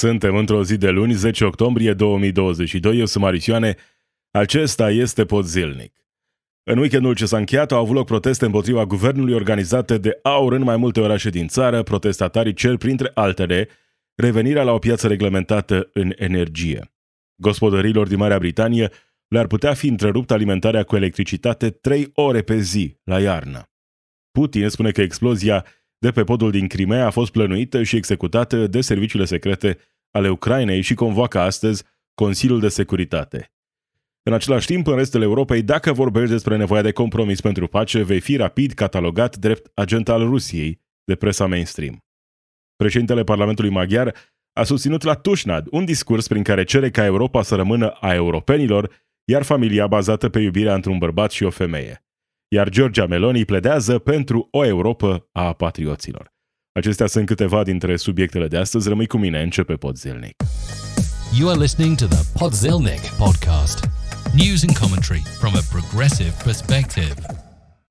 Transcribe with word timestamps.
Suntem 0.00 0.36
într-o 0.36 0.64
zi 0.64 0.76
de 0.76 0.90
luni, 0.90 1.12
10 1.12 1.44
octombrie 1.44 1.92
2022. 1.92 2.98
Eu 2.98 3.06
sunt 3.06 3.24
Marisioane. 3.24 3.76
Acesta 4.30 4.90
este 4.90 5.24
pod 5.24 5.44
zilnic. 5.44 5.92
În 6.62 6.78
weekendul 6.78 7.14
ce 7.14 7.26
s-a 7.26 7.36
încheiat 7.36 7.72
au 7.72 7.80
avut 7.80 7.94
loc 7.94 8.06
proteste 8.06 8.44
împotriva 8.44 8.86
guvernului 8.86 9.34
organizate 9.34 9.98
de 9.98 10.18
aur 10.22 10.52
în 10.52 10.62
mai 10.62 10.76
multe 10.76 11.00
orașe 11.00 11.30
din 11.30 11.48
țară. 11.48 11.82
Protestatarii 11.82 12.52
cer, 12.52 12.76
printre 12.76 13.10
altele, 13.14 13.68
revenirea 14.14 14.62
la 14.62 14.72
o 14.72 14.78
piață 14.78 15.06
reglementată 15.06 15.90
în 15.92 16.12
energie. 16.16 16.92
Gospodărilor 17.34 18.08
din 18.08 18.18
Marea 18.18 18.38
Britanie 18.38 18.90
le-ar 19.28 19.46
putea 19.46 19.74
fi 19.74 19.88
întrerupt 19.88 20.30
alimentarea 20.30 20.82
cu 20.82 20.96
electricitate 20.96 21.70
3 21.70 22.10
ore 22.14 22.42
pe 22.42 22.58
zi 22.58 22.96
la 23.04 23.20
iarnă. 23.20 23.70
Putin 24.30 24.68
spune 24.68 24.90
că 24.90 25.00
explozia 25.00 25.64
de 25.98 26.10
pe 26.10 26.24
podul 26.24 26.50
din 26.50 26.66
Crimea 26.66 27.06
a 27.06 27.10
fost 27.10 27.32
plănuită 27.32 27.82
și 27.82 27.96
executată 27.96 28.66
de 28.66 28.80
serviciile 28.80 29.24
secrete 29.24 29.78
ale 30.10 30.30
Ucrainei 30.30 30.80
și 30.80 30.94
convoacă 30.94 31.38
astăzi 31.38 31.84
Consiliul 32.14 32.60
de 32.60 32.68
Securitate. 32.68 33.52
În 34.22 34.32
același 34.32 34.66
timp, 34.66 34.86
în 34.86 34.96
restul 34.96 35.22
Europei, 35.22 35.62
dacă 35.62 35.92
vorbești 35.92 36.30
despre 36.30 36.56
nevoia 36.56 36.82
de 36.82 36.92
compromis 36.92 37.40
pentru 37.40 37.66
pace, 37.66 38.02
vei 38.02 38.20
fi 38.20 38.36
rapid 38.36 38.72
catalogat 38.72 39.36
drept 39.36 39.70
agent 39.74 40.08
al 40.08 40.24
Rusiei 40.24 40.80
de 41.04 41.14
presa 41.14 41.46
mainstream. 41.46 42.04
Președintele 42.76 43.24
Parlamentului 43.24 43.70
Maghiar 43.70 44.14
a 44.52 44.62
susținut 44.62 45.02
la 45.02 45.14
Tușnad 45.14 45.66
un 45.70 45.84
discurs 45.84 46.28
prin 46.28 46.42
care 46.42 46.64
cere 46.64 46.90
ca 46.90 47.04
Europa 47.04 47.42
să 47.42 47.54
rămână 47.54 47.90
a 47.90 48.14
europenilor, 48.14 48.90
iar 49.24 49.42
familia 49.42 49.86
bazată 49.86 50.28
pe 50.28 50.38
iubirea 50.38 50.74
între 50.74 50.90
un 50.90 50.98
bărbat 50.98 51.30
și 51.30 51.44
o 51.44 51.50
femeie 51.50 52.04
iar 52.52 52.68
Giorgia 52.68 53.06
Meloni 53.06 53.44
pledează 53.44 53.98
pentru 53.98 54.48
o 54.50 54.64
Europa 54.64 55.28
a 55.32 55.52
patrioților. 55.52 56.29
Acestea 56.72 57.06
sunt 57.06 57.26
câteva 57.26 57.62
dintre 57.62 57.96
subiectele 57.96 58.48
de 58.48 58.56
astăzi. 58.56 58.88
Rămâi 58.88 59.06
cu 59.06 59.18
mine, 59.18 59.42
începe 59.42 59.74
Podzilnic. 59.74 60.34
You 61.38 61.48
are 61.48 61.58
listening 61.58 61.96
to 61.96 62.06
the 62.06 62.38
Podzilnic 62.38 63.00
podcast. 63.18 63.88
News 64.34 64.62
and 64.68 64.76
commentary 64.78 65.22
from 65.40 65.52
a 65.54 65.62
progressive 65.70 66.34
perspective. 66.44 67.14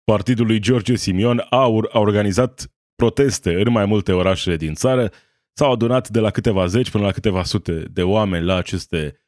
Partidul 0.04 0.46
lui 0.46 0.60
George 0.60 0.96
Simion 0.96 1.46
Aur 1.50 1.90
a 1.92 2.00
organizat 2.00 2.72
proteste 2.96 3.62
în 3.62 3.72
mai 3.72 3.86
multe 3.86 4.12
orașe 4.12 4.56
din 4.56 4.74
țară. 4.74 5.12
S-au 5.54 5.72
adunat 5.72 6.10
de 6.10 6.20
la 6.20 6.30
câteva 6.30 6.66
zeci 6.66 6.90
până 6.92 7.06
la 7.06 7.12
câteva 7.12 7.44
sute 7.44 7.72
de 7.92 8.04
oameni 8.04 8.46
la 8.46 8.56
aceste 8.56 9.20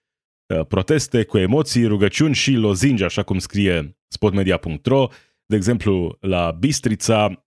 uh, 0.46 0.66
proteste 0.66 1.24
cu 1.24 1.38
emoții, 1.38 1.86
rugăciuni 1.86 2.34
și 2.34 2.52
lozingi, 2.52 3.04
așa 3.04 3.24
cum 3.24 3.40
scrie 3.40 3.98
spotmedia.ro. 4.08 5.08
De 5.46 5.56
exemplu, 5.56 6.18
la 6.20 6.52
Bistrița, 6.60 7.26
uh, 7.30 7.38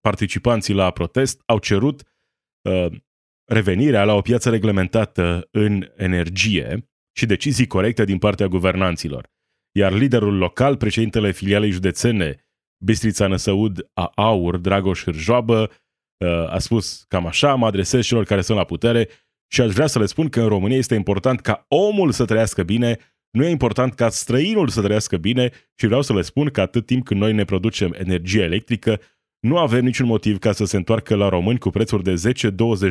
participanții 0.00 0.74
la 0.74 0.90
protest 0.90 1.42
au 1.46 1.58
cerut 1.58 2.02
uh, 2.68 2.86
revenirea 3.44 4.04
la 4.04 4.14
o 4.14 4.20
piață 4.20 4.50
reglementată 4.50 5.48
în 5.50 5.92
energie 5.96 6.88
și 7.16 7.26
decizii 7.26 7.66
corecte 7.66 8.04
din 8.04 8.18
partea 8.18 8.46
guvernanților. 8.46 9.32
Iar 9.76 9.92
liderul 9.92 10.36
local, 10.36 10.76
președintele 10.76 11.30
filialei 11.30 11.70
județene 11.70 12.44
Bistrița 12.84 13.26
Năsăud 13.26 13.90
a 13.92 14.12
AUR, 14.14 14.56
Dragoș 14.56 15.02
Hârjoabă, 15.02 15.70
uh, 16.24 16.52
a 16.52 16.58
spus 16.58 17.04
cam 17.08 17.26
așa, 17.26 17.54
mă 17.54 17.66
adresez 17.66 18.06
celor 18.06 18.24
care 18.24 18.40
sunt 18.40 18.58
la 18.58 18.64
putere 18.64 19.08
și 19.52 19.60
aș 19.60 19.72
vrea 19.72 19.86
să 19.86 19.98
le 19.98 20.06
spun 20.06 20.28
că 20.28 20.40
în 20.40 20.48
România 20.48 20.76
este 20.76 20.94
important 20.94 21.40
ca 21.40 21.64
omul 21.68 22.12
să 22.12 22.24
trăiască 22.24 22.62
bine 22.62 22.98
nu 23.34 23.44
e 23.44 23.48
important 23.48 23.94
ca 23.94 24.08
străinul 24.08 24.68
să 24.68 24.82
trăiască 24.82 25.16
bine 25.16 25.50
și 25.74 25.86
vreau 25.86 26.02
să 26.02 26.12
le 26.12 26.22
spun 26.22 26.48
că 26.48 26.60
atât 26.60 26.86
timp 26.86 27.04
când 27.04 27.20
noi 27.20 27.32
ne 27.32 27.44
producem 27.44 27.94
energie 27.98 28.42
electrică, 28.42 29.00
nu 29.44 29.58
avem 29.58 29.84
niciun 29.84 30.06
motiv 30.06 30.38
ca 30.38 30.52
să 30.52 30.64
se 30.64 30.76
întoarcă 30.76 31.14
la 31.14 31.28
români 31.28 31.58
cu 31.58 31.70
prețuri 31.70 32.02
de 32.02 32.14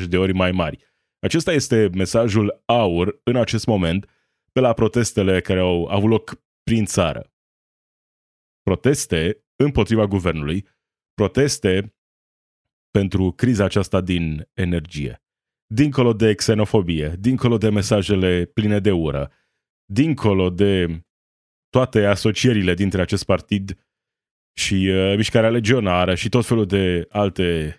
10-20 0.04 0.08
de 0.08 0.18
ori 0.18 0.34
mai 0.34 0.52
mari. 0.52 0.78
Acesta 1.20 1.52
este 1.52 1.90
mesajul 1.94 2.62
aur 2.66 3.20
în 3.24 3.36
acest 3.36 3.66
moment 3.66 4.10
pe 4.52 4.60
la 4.60 4.74
protestele 4.74 5.42
care 5.42 5.60
au 5.60 5.86
avut 5.86 6.10
loc 6.10 6.44
prin 6.64 6.86
țară. 6.86 7.34
Proteste 8.62 9.44
împotriva 9.56 10.06
guvernului, 10.06 10.68
proteste 11.14 11.96
pentru 12.92 13.32
criza 13.32 13.64
aceasta 13.64 14.02
din 14.02 14.50
energie. 14.54 15.24
Dincolo 15.66 16.14
de 16.14 16.34
xenofobie, 16.34 17.16
dincolo 17.20 17.58
de 17.58 17.70
mesajele 17.70 18.46
pline 18.46 18.80
de 18.80 18.92
ură, 18.92 19.32
dincolo 19.86 20.50
de 20.50 21.04
toate 21.70 22.06
asocierile 22.06 22.74
dintre 22.74 23.02
acest 23.02 23.24
partid 23.24 23.83
și 24.54 24.74
uh, 24.74 25.16
mișcarea 25.16 25.50
legionară 25.50 26.16
și 26.16 26.30
tot 26.30 26.46
felul 26.46 26.66
de 26.66 27.06
alte 27.10 27.78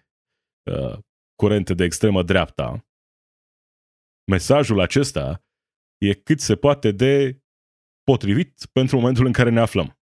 uh, 0.71 0.99
curente 1.35 1.75
de 1.75 1.85
extremă 1.85 2.23
dreapta, 2.23 2.87
mesajul 4.31 4.81
acesta 4.81 5.45
e 5.99 6.15
cât 6.15 6.41
se 6.41 6.57
poate 6.57 6.91
de 6.91 7.43
potrivit 8.03 8.67
pentru 8.73 8.97
momentul 8.97 9.27
în 9.27 9.33
care 9.33 9.51
ne 9.51 9.61
aflăm. 9.61 9.99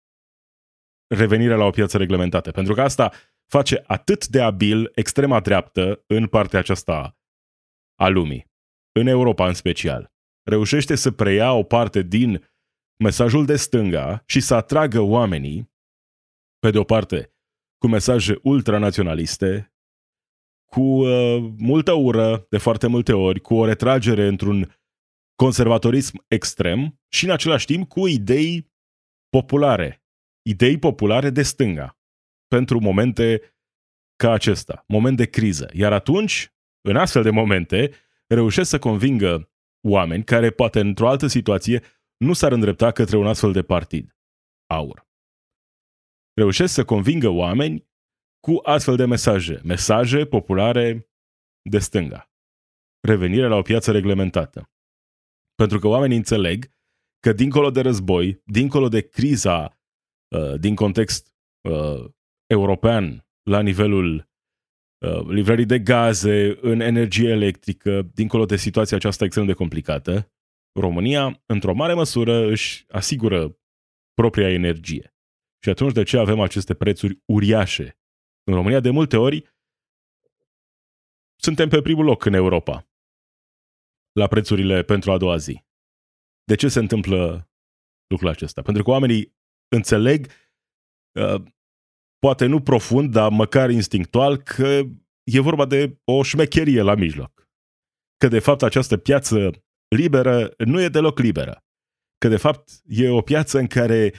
Revenirea 1.14 1.56
la 1.56 1.64
o 1.64 1.70
piață 1.70 1.96
reglementată. 1.96 2.50
Pentru 2.50 2.74
că 2.74 2.82
asta 2.82 3.12
face 3.50 3.82
atât 3.86 4.26
de 4.26 4.42
abil 4.42 4.90
extrema 4.94 5.40
dreaptă 5.40 6.04
în 6.06 6.26
partea 6.26 6.58
aceasta 6.58 7.18
a 7.94 8.08
lumii. 8.08 8.50
În 8.92 9.06
Europa 9.06 9.48
în 9.48 9.54
special 9.54 10.12
reușește 10.42 10.94
să 10.94 11.10
preia 11.10 11.52
o 11.52 11.62
parte 11.62 12.02
din 12.02 12.50
mesajul 13.02 13.44
de 13.44 13.56
stânga 13.56 14.22
și 14.26 14.40
să 14.40 14.54
atragă 14.54 15.00
oamenii, 15.00 15.71
pe 16.62 16.70
de 16.70 16.78
o 16.78 16.84
parte, 16.84 17.32
cu 17.78 17.86
mesaje 17.86 18.38
ultranaționaliste, 18.42 19.74
cu 20.70 20.80
uh, 20.80 21.52
multă 21.58 21.92
ură 21.92 22.46
de 22.50 22.58
foarte 22.58 22.86
multe 22.86 23.12
ori, 23.12 23.40
cu 23.40 23.54
o 23.54 23.64
retragere 23.64 24.26
într-un 24.26 24.80
conservatorism 25.34 26.24
extrem 26.28 27.00
și 27.08 27.24
în 27.24 27.30
același 27.30 27.66
timp 27.66 27.88
cu 27.88 28.06
idei 28.06 28.72
populare, 29.28 30.04
idei 30.42 30.78
populare 30.78 31.30
de 31.30 31.42
stânga, 31.42 31.98
pentru 32.48 32.80
momente 32.80 33.56
ca 34.16 34.32
acesta, 34.32 34.84
moment 34.88 35.16
de 35.16 35.26
criză. 35.26 35.70
Iar 35.72 35.92
atunci, 35.92 36.52
în 36.88 36.96
astfel 36.96 37.22
de 37.22 37.30
momente, 37.30 37.90
reușesc 38.26 38.70
să 38.70 38.78
convingă 38.78 39.50
oameni 39.88 40.24
care 40.24 40.50
poate 40.50 40.80
într-o 40.80 41.08
altă 41.08 41.26
situație 41.26 41.82
nu 42.16 42.32
s-ar 42.32 42.52
îndrepta 42.52 42.90
către 42.90 43.16
un 43.16 43.26
astfel 43.26 43.52
de 43.52 43.62
partid. 43.62 44.16
Aur. 44.66 45.10
Reușesc 46.34 46.74
să 46.74 46.84
convingă 46.84 47.28
oameni 47.28 47.90
cu 48.40 48.60
astfel 48.62 48.96
de 48.96 49.04
mesaje, 49.04 49.60
mesaje 49.64 50.26
populare 50.26 51.10
de 51.70 51.78
stânga. 51.78 52.30
Revenirea 53.00 53.48
la 53.48 53.56
o 53.56 53.62
piață 53.62 53.92
reglementată. 53.92 54.70
Pentru 55.54 55.78
că 55.78 55.86
oamenii 55.86 56.16
înțeleg 56.16 56.72
că 57.20 57.32
dincolo 57.32 57.70
de 57.70 57.80
război, 57.80 58.42
dincolo 58.44 58.88
de 58.88 59.00
criza 59.08 59.80
uh, 60.36 60.60
din 60.60 60.74
context 60.74 61.34
uh, 61.68 62.10
european 62.46 63.26
la 63.42 63.60
nivelul 63.60 64.32
Uh, 65.02 65.26
livrării 65.28 65.66
de 65.66 65.78
gaze, 65.78 66.58
în 66.60 66.80
energie 66.80 67.28
electrică, 67.28 68.10
dincolo 68.14 68.44
de 68.44 68.56
situația 68.56 68.96
aceasta 68.96 69.24
extrem 69.24 69.46
de 69.46 69.52
complicată, 69.52 70.32
România, 70.80 71.42
într-o 71.46 71.74
mare 71.74 71.94
măsură, 71.94 72.46
își 72.46 72.84
asigură 72.88 73.58
propria 74.14 74.52
energie. 74.52 75.11
Și 75.62 75.68
atunci 75.68 75.92
de 75.92 76.02
ce 76.02 76.18
avem 76.18 76.40
aceste 76.40 76.74
prețuri 76.74 77.22
uriașe? 77.24 77.98
În 78.44 78.54
România, 78.54 78.80
de 78.80 78.90
multe 78.90 79.16
ori, 79.16 79.54
suntem 81.36 81.68
pe 81.68 81.82
primul 81.82 82.04
loc 82.04 82.24
în 82.24 82.32
Europa 82.32 82.86
la 84.12 84.26
prețurile 84.26 84.82
pentru 84.82 85.12
a 85.12 85.18
doua 85.18 85.36
zi. 85.36 85.64
De 86.44 86.54
ce 86.54 86.68
se 86.68 86.78
întâmplă 86.78 87.50
lucrul 88.06 88.28
acesta? 88.28 88.62
Pentru 88.62 88.82
că 88.82 88.90
oamenii 88.90 89.36
înțeleg 89.68 90.26
uh, 91.20 91.42
poate 92.18 92.46
nu 92.46 92.62
profund, 92.62 93.12
dar 93.12 93.30
măcar 93.30 93.70
instinctual, 93.70 94.42
că 94.42 94.80
e 95.22 95.40
vorba 95.40 95.66
de 95.66 96.00
o 96.04 96.22
șmecherie 96.22 96.82
la 96.82 96.94
mijloc. 96.94 97.48
Că 98.16 98.28
de 98.28 98.38
fapt 98.38 98.62
această 98.62 98.96
piață 98.96 99.50
liberă 99.88 100.54
nu 100.56 100.80
e 100.80 100.88
deloc 100.88 101.18
liberă. 101.18 101.64
Că 102.18 102.28
de 102.28 102.36
fapt 102.36 102.70
e 102.84 103.08
o 103.08 103.20
piață 103.20 103.58
în 103.58 103.66
care 103.66 104.12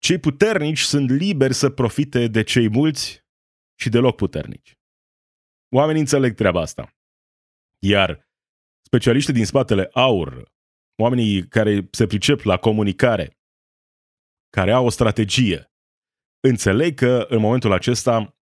cei 0.00 0.18
puternici 0.18 0.80
sunt 0.80 1.10
liberi 1.10 1.54
să 1.54 1.70
profite 1.70 2.26
de 2.26 2.42
cei 2.42 2.68
mulți 2.68 3.24
și 3.78 3.88
deloc 3.88 4.16
puternici. 4.16 4.78
Oamenii 5.74 6.00
înțeleg 6.00 6.34
treaba 6.34 6.60
asta. 6.60 6.94
Iar 7.78 8.28
specialiștii 8.86 9.32
din 9.32 9.44
spatele 9.44 9.88
aur, 9.92 10.52
oamenii 11.02 11.48
care 11.48 11.88
se 11.90 12.06
pricep 12.06 12.40
la 12.40 12.56
comunicare, 12.56 13.38
care 14.50 14.72
au 14.72 14.84
o 14.84 14.90
strategie, 14.90 15.72
înțeleg 16.40 16.94
că 16.94 17.26
în 17.28 17.40
momentul 17.40 17.72
acesta 17.72 18.38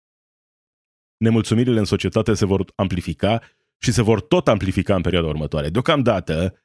nemulțumirile 1.16 1.78
în 1.78 1.84
societate 1.84 2.34
se 2.34 2.46
vor 2.46 2.72
amplifica 2.74 3.42
și 3.82 3.92
se 3.92 4.02
vor 4.02 4.20
tot 4.20 4.48
amplifica 4.48 4.94
în 4.94 5.02
perioada 5.02 5.28
următoare. 5.28 5.68
Deocamdată, 5.68 6.64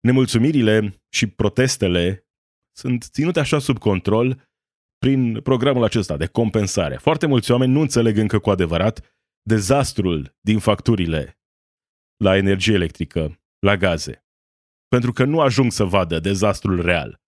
nemulțumirile 0.00 1.02
și 1.08 1.26
protestele 1.26 2.26
sunt 2.76 3.02
ținute 3.02 3.40
așa 3.40 3.58
sub 3.58 3.78
control 3.78 4.48
prin 4.98 5.40
programul 5.40 5.84
acesta 5.84 6.16
de 6.16 6.26
compensare. 6.26 6.96
Foarte 6.96 7.26
mulți 7.26 7.50
oameni 7.50 7.72
nu 7.72 7.80
înțeleg 7.80 8.16
încă 8.16 8.38
cu 8.38 8.50
adevărat 8.50 9.16
dezastrul 9.42 10.36
din 10.40 10.58
facturile 10.58 11.40
la 12.16 12.36
energie 12.36 12.74
electrică 12.74 13.40
la 13.58 13.76
gaze. 13.76 14.26
Pentru 14.88 15.12
că 15.12 15.24
nu 15.24 15.40
ajung 15.40 15.72
să 15.72 15.84
vadă 15.84 16.18
dezastrul 16.20 16.82
real. 16.82 17.20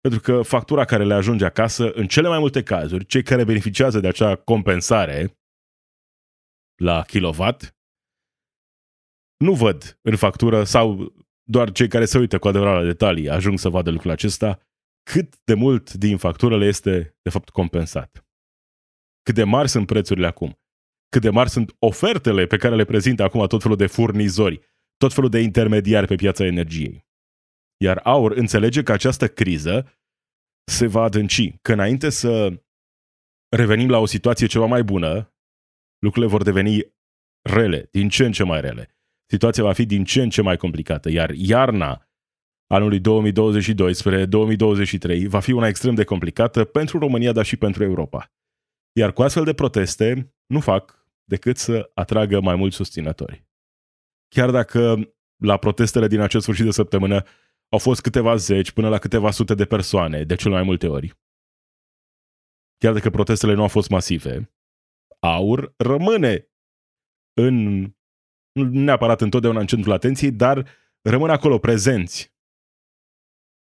Pentru 0.00 0.20
că 0.20 0.42
factura 0.42 0.84
care 0.84 1.04
le 1.04 1.14
ajunge 1.14 1.44
acasă, 1.44 1.92
în 1.92 2.06
cele 2.06 2.28
mai 2.28 2.38
multe 2.38 2.62
cazuri, 2.62 3.06
cei 3.06 3.22
care 3.22 3.44
beneficiază 3.44 4.00
de 4.00 4.08
acea 4.08 4.36
compensare 4.36 5.38
la 6.82 7.02
kilowatt, 7.02 7.76
nu 9.36 9.54
văd 9.54 9.98
în 10.02 10.16
factură 10.16 10.64
sau 10.64 11.14
doar 11.42 11.72
cei 11.72 11.88
care 11.88 12.04
se 12.04 12.18
uită 12.18 12.38
cu 12.38 12.48
adevărat 12.48 12.74
la 12.74 12.84
detalii 12.84 13.28
ajung 13.28 13.58
să 13.58 13.68
vadă 13.68 13.90
lucrul 13.90 14.10
acesta, 14.10 14.60
cât 15.10 15.36
de 15.44 15.54
mult 15.54 15.92
din 15.92 16.16
factură 16.16 16.58
le 16.58 16.66
este 16.66 17.16
de 17.22 17.30
fapt 17.30 17.48
compensat. 17.48 18.26
Cât 19.22 19.34
de 19.34 19.44
mari 19.44 19.68
sunt 19.68 19.86
prețurile 19.86 20.26
acum. 20.26 20.60
Cât 21.08 21.22
de 21.22 21.30
mari 21.30 21.50
sunt 21.50 21.76
ofertele 21.78 22.46
pe 22.46 22.56
care 22.56 22.74
le 22.74 22.84
prezintă 22.84 23.22
acum 23.22 23.46
tot 23.46 23.62
felul 23.62 23.76
de 23.76 23.86
furnizori, 23.86 24.60
tot 24.96 25.12
felul 25.12 25.30
de 25.30 25.40
intermediari 25.40 26.06
pe 26.06 26.14
piața 26.14 26.44
energiei. 26.44 27.06
Iar 27.76 27.98
Aur 27.98 28.32
înțelege 28.32 28.82
că 28.82 28.92
această 28.92 29.28
criză 29.28 30.00
se 30.70 30.86
va 30.86 31.02
adânci, 31.02 31.56
că 31.62 31.72
înainte 31.72 32.10
să 32.10 32.62
revenim 33.56 33.90
la 33.90 33.98
o 33.98 34.06
situație 34.06 34.46
ceva 34.46 34.66
mai 34.66 34.82
bună, 34.82 35.34
lucrurile 35.98 36.32
vor 36.32 36.42
deveni 36.42 36.94
rele, 37.42 37.88
din 37.90 38.08
ce 38.08 38.24
în 38.24 38.32
ce 38.32 38.42
mai 38.42 38.60
rele. 38.60 38.96
Situația 39.32 39.62
va 39.62 39.72
fi 39.72 39.86
din 39.86 40.04
ce 40.04 40.22
în 40.22 40.30
ce 40.30 40.42
mai 40.42 40.56
complicată, 40.56 41.10
iar 41.10 41.30
iarna 41.30 42.08
anului 42.66 43.00
2022 43.00 43.94
spre 43.94 44.26
2023 44.26 45.26
va 45.26 45.40
fi 45.40 45.52
una 45.52 45.68
extrem 45.68 45.94
de 45.94 46.04
complicată 46.04 46.64
pentru 46.64 46.98
România, 46.98 47.32
dar 47.32 47.44
și 47.44 47.56
pentru 47.56 47.84
Europa. 47.84 48.32
Iar 48.92 49.12
cu 49.12 49.22
astfel 49.22 49.44
de 49.44 49.54
proteste 49.54 50.34
nu 50.46 50.60
fac 50.60 51.06
decât 51.24 51.56
să 51.56 51.90
atragă 51.94 52.40
mai 52.40 52.54
mulți 52.54 52.76
susținători. 52.76 53.46
Chiar 54.28 54.50
dacă 54.50 55.12
la 55.36 55.56
protestele 55.56 56.06
din 56.06 56.20
acest 56.20 56.42
sfârșit 56.42 56.64
de 56.64 56.70
săptămână 56.70 57.24
au 57.68 57.78
fost 57.78 58.00
câteva 58.00 58.36
zeci 58.36 58.72
până 58.72 58.88
la 58.88 58.98
câteva 58.98 59.30
sute 59.30 59.54
de 59.54 59.64
persoane, 59.64 60.24
de 60.24 60.34
cel 60.34 60.50
mai 60.50 60.62
multe 60.62 60.88
ori. 60.88 61.18
Chiar 62.78 62.92
dacă 62.92 63.10
protestele 63.10 63.54
nu 63.54 63.62
au 63.62 63.68
fost 63.68 63.88
masive, 63.88 64.52
aur 65.18 65.74
rămâne 65.76 66.46
în, 67.32 67.86
nu 68.52 68.64
neapărat 68.64 69.20
întotdeauna 69.20 69.60
în 69.60 69.66
centrul 69.66 69.92
atenției, 69.92 70.32
dar 70.32 70.68
rămân 71.02 71.30
acolo 71.30 71.58
prezenți. 71.58 72.32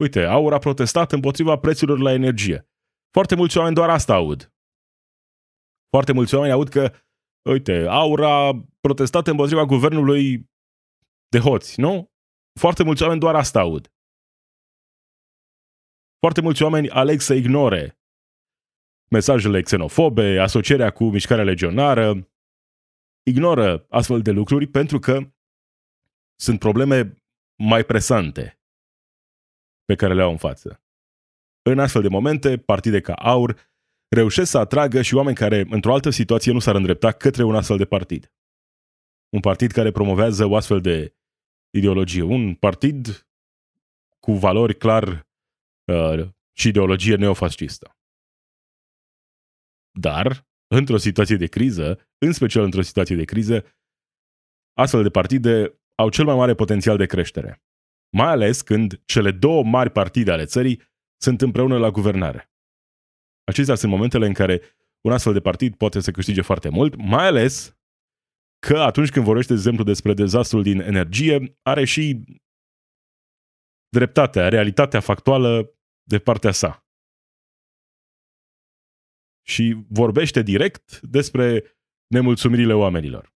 Uite, 0.04 0.24
aur 0.24 0.54
a 0.54 0.58
protestat 0.58 1.12
împotriva 1.12 1.58
prețurilor 1.58 2.00
la 2.00 2.12
energie. 2.12 2.70
Foarte 3.12 3.36
mulți 3.36 3.58
oameni 3.58 3.76
doar 3.76 3.90
asta 3.90 4.14
aud. 4.14 4.54
Foarte 5.90 6.12
mulți 6.14 6.36
oameni 6.36 6.54
aud 6.54 6.70
că, 6.70 6.94
uite, 7.50 7.86
aur 7.90 8.24
a 8.24 8.66
protestat 8.80 9.28
împotriva 9.28 9.66
guvernului 9.66 10.52
de 11.28 11.40
hoți, 11.40 11.80
nu? 11.80 12.12
Foarte 12.60 12.84
mulți 12.84 13.02
oameni 13.02 13.20
doar 13.20 13.36
asta 13.36 13.60
aud. 13.60 13.94
Foarte 16.20 16.42
mulți 16.42 16.64
oameni 16.64 16.90
aleg 16.90 17.20
să 17.20 17.34
ignore 17.34 18.00
mesajele 19.12 19.62
xenofobe, 19.62 20.40
asocierea 20.40 20.90
cu 20.90 21.04
mișcarea 21.04 21.44
legionară, 21.44 22.30
ignoră 23.24 23.86
astfel 23.90 24.22
de 24.22 24.32
lucruri 24.32 24.68
pentru 24.68 25.00
că 25.00 25.32
sunt 26.36 26.60
probleme 26.60 27.24
mai 27.64 27.84
presante 27.84 28.60
pe 29.86 29.96
care 29.96 30.14
le 30.14 30.22
au 30.22 30.32
în 30.32 30.38
față. 30.38 30.84
În 31.62 31.80
astfel 31.80 32.02
de 32.02 32.08
momente, 32.08 32.58
partide 32.58 33.02
ca 33.02 33.14
AUR 33.14 33.72
reușesc 34.10 34.50
să 34.50 34.58
atragă 34.58 35.02
și 35.02 35.16
oameni 35.16 35.36
care, 35.36 35.66
într-o 35.70 35.94
altă 35.94 36.10
situație, 36.10 36.52
nu 36.52 36.60
s-ar 36.60 36.76
îndrepta 36.76 37.12
către 37.12 37.44
un 37.44 37.56
astfel 37.56 37.78
de 37.78 37.86
partid. 37.86 38.34
Un 39.30 39.40
partid 39.40 39.72
care 39.72 39.92
promovează 39.92 40.46
o 40.46 40.56
astfel 40.56 40.82
de 40.82 41.16
ideologie. 41.70 42.22
Un 42.22 42.56
partid 42.56 43.28
cu 44.20 44.34
valori 44.34 44.78
clar 44.78 45.28
uh, 45.86 46.28
și 46.54 46.68
ideologie 46.68 47.16
neofascistă. 47.16 47.98
Dar, 50.00 50.48
într-o 50.78 50.98
situație 50.98 51.36
de 51.36 51.48
criză, 51.48 52.00
în 52.18 52.32
special 52.32 52.64
într-o 52.64 52.82
situație 52.82 53.16
de 53.16 53.26
criză, 53.26 53.66
astfel 54.74 55.04
de 55.04 55.10
partide 55.10 55.80
au 55.96 56.10
cel 56.10 56.26
mai 56.26 56.36
mare 56.36 56.54
potențial 56.54 56.98
de 56.98 57.06
creștere. 57.06 57.64
Mai 58.16 58.28
ales 58.28 58.62
când 58.62 59.02
cele 59.06 59.32
două 59.32 59.64
mari 59.64 59.90
partide 59.90 60.32
ale 60.32 60.46
țării 60.46 60.82
sunt 61.22 61.42
împreună 61.42 61.78
la 61.78 61.90
guvernare. 61.90 62.52
Acestea 63.44 63.76
sunt 63.76 63.92
momentele 63.92 64.26
în 64.26 64.34
care 64.34 64.62
un 65.02 65.12
astfel 65.12 65.34
de 65.34 65.40
partid 65.40 65.76
poate 65.76 66.00
să 66.00 66.12
câștige 66.12 66.42
foarte 66.42 66.70
mult, 66.70 66.96
mai 66.96 67.26
ales 67.26 67.78
că 68.68 68.78
atunci 68.80 69.10
când 69.10 69.26
vorbește, 69.26 69.54
de 69.54 69.60
exemplu, 69.60 69.84
despre 69.84 70.14
dezastrul 70.14 70.64
din 70.64 70.80
energie, 70.80 71.58
are 71.62 71.86
și 71.86 72.24
dreptatea, 73.90 74.50
realitatea 74.50 75.00
factuală 75.00 75.74
de 76.04 76.20
partea 76.20 76.52
sa. 76.52 76.83
Și 79.46 79.86
vorbește 79.90 80.42
direct 80.42 81.00
despre 81.02 81.64
nemulțumirile 82.08 82.74
oamenilor. 82.74 83.34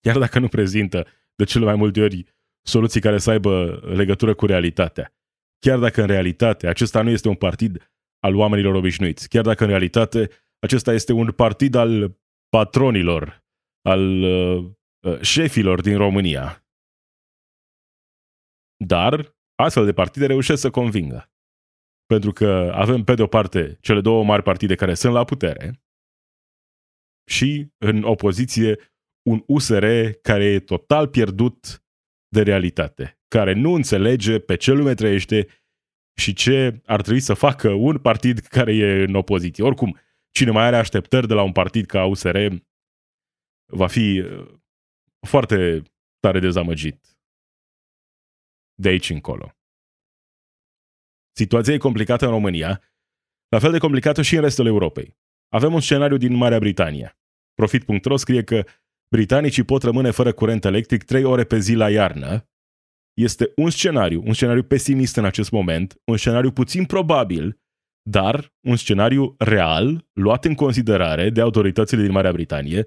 Chiar 0.00 0.18
dacă 0.18 0.38
nu 0.38 0.48
prezintă 0.48 1.06
de 1.34 1.44
cele 1.44 1.64
mai 1.64 1.74
multe 1.74 2.02
ori 2.02 2.24
soluții 2.66 3.00
care 3.00 3.18
să 3.18 3.30
aibă 3.30 3.80
legătură 3.94 4.34
cu 4.34 4.46
realitatea. 4.46 5.14
Chiar 5.58 5.78
dacă 5.78 6.00
în 6.00 6.06
realitate 6.06 6.66
acesta 6.66 7.02
nu 7.02 7.10
este 7.10 7.28
un 7.28 7.34
partid 7.34 7.92
al 8.18 8.36
oamenilor 8.36 8.74
obișnuiți. 8.74 9.28
Chiar 9.28 9.44
dacă 9.44 9.62
în 9.62 9.68
realitate 9.68 10.30
acesta 10.58 10.92
este 10.92 11.12
un 11.12 11.32
partid 11.32 11.74
al 11.74 12.20
patronilor 12.48 13.44
al 13.82 14.22
uh, 14.22 14.70
uh, 15.06 15.20
șefilor 15.20 15.80
din 15.80 15.96
România. 15.96 16.66
Dar 18.84 19.36
astfel 19.54 19.84
de 19.84 19.92
partide 19.92 20.26
reușesc 20.26 20.60
să 20.60 20.70
convingă. 20.70 21.31
Pentru 22.12 22.32
că 22.32 22.72
avem 22.74 23.04
pe 23.04 23.14
de 23.14 23.22
o 23.22 23.26
parte 23.26 23.78
cele 23.80 24.00
două 24.00 24.24
mari 24.24 24.42
partide 24.42 24.74
care 24.74 24.94
sunt 24.94 25.12
la 25.12 25.24
putere 25.24 25.82
și 27.30 27.66
în 27.78 28.02
opoziție 28.02 28.78
un 29.28 29.42
USR 29.46 29.84
care 30.22 30.44
e 30.44 30.60
total 30.60 31.08
pierdut 31.08 31.84
de 32.28 32.42
realitate, 32.42 33.20
care 33.28 33.52
nu 33.52 33.72
înțelege 33.72 34.38
pe 34.38 34.56
ce 34.56 34.72
lume 34.72 34.94
trăiește 34.94 35.46
și 36.20 36.32
ce 36.32 36.82
ar 36.86 37.02
trebui 37.02 37.20
să 37.20 37.34
facă 37.34 37.70
un 37.70 37.98
partid 37.98 38.38
care 38.38 38.74
e 38.74 39.02
în 39.02 39.14
opoziție. 39.14 39.64
Oricum, 39.64 39.98
cine 40.30 40.50
mai 40.50 40.64
are 40.64 40.76
așteptări 40.76 41.26
de 41.26 41.34
la 41.34 41.42
un 41.42 41.52
partid 41.52 41.86
ca 41.86 42.04
USR 42.04 42.36
va 43.72 43.86
fi 43.86 44.20
uh, 44.20 44.60
foarte 45.26 45.82
tare 46.20 46.38
dezamăgit 46.38 47.18
de 48.74 48.88
aici 48.88 49.10
încolo. 49.10 49.56
Situația 51.36 51.74
e 51.74 51.78
complicată 51.78 52.24
în 52.24 52.30
România, 52.30 52.82
la 53.48 53.58
fel 53.58 53.72
de 53.72 53.78
complicată 53.78 54.22
și 54.22 54.34
în 54.34 54.40
restul 54.40 54.66
Europei. 54.66 55.16
Avem 55.48 55.74
un 55.74 55.80
scenariu 55.80 56.16
din 56.16 56.34
Marea 56.34 56.58
Britanie. 56.58 57.18
Profit.ro 57.54 58.16
scrie 58.16 58.42
că 58.44 58.64
britanicii 59.08 59.62
pot 59.62 59.82
rămâne 59.82 60.10
fără 60.10 60.32
curent 60.32 60.64
electric 60.64 61.02
3 61.02 61.24
ore 61.24 61.44
pe 61.44 61.58
zi 61.58 61.74
la 61.74 61.90
iarnă. 61.90 62.48
Este 63.14 63.52
un 63.56 63.70
scenariu, 63.70 64.22
un 64.26 64.32
scenariu 64.32 64.62
pesimist 64.62 65.16
în 65.16 65.24
acest 65.24 65.50
moment, 65.50 66.00
un 66.04 66.16
scenariu 66.16 66.52
puțin 66.52 66.84
probabil, 66.84 67.60
dar 68.02 68.54
un 68.60 68.76
scenariu 68.76 69.34
real, 69.38 70.08
luat 70.12 70.44
în 70.44 70.54
considerare 70.54 71.30
de 71.30 71.40
autoritățile 71.40 72.02
din 72.02 72.10
Marea 72.10 72.32
Britanie, 72.32 72.86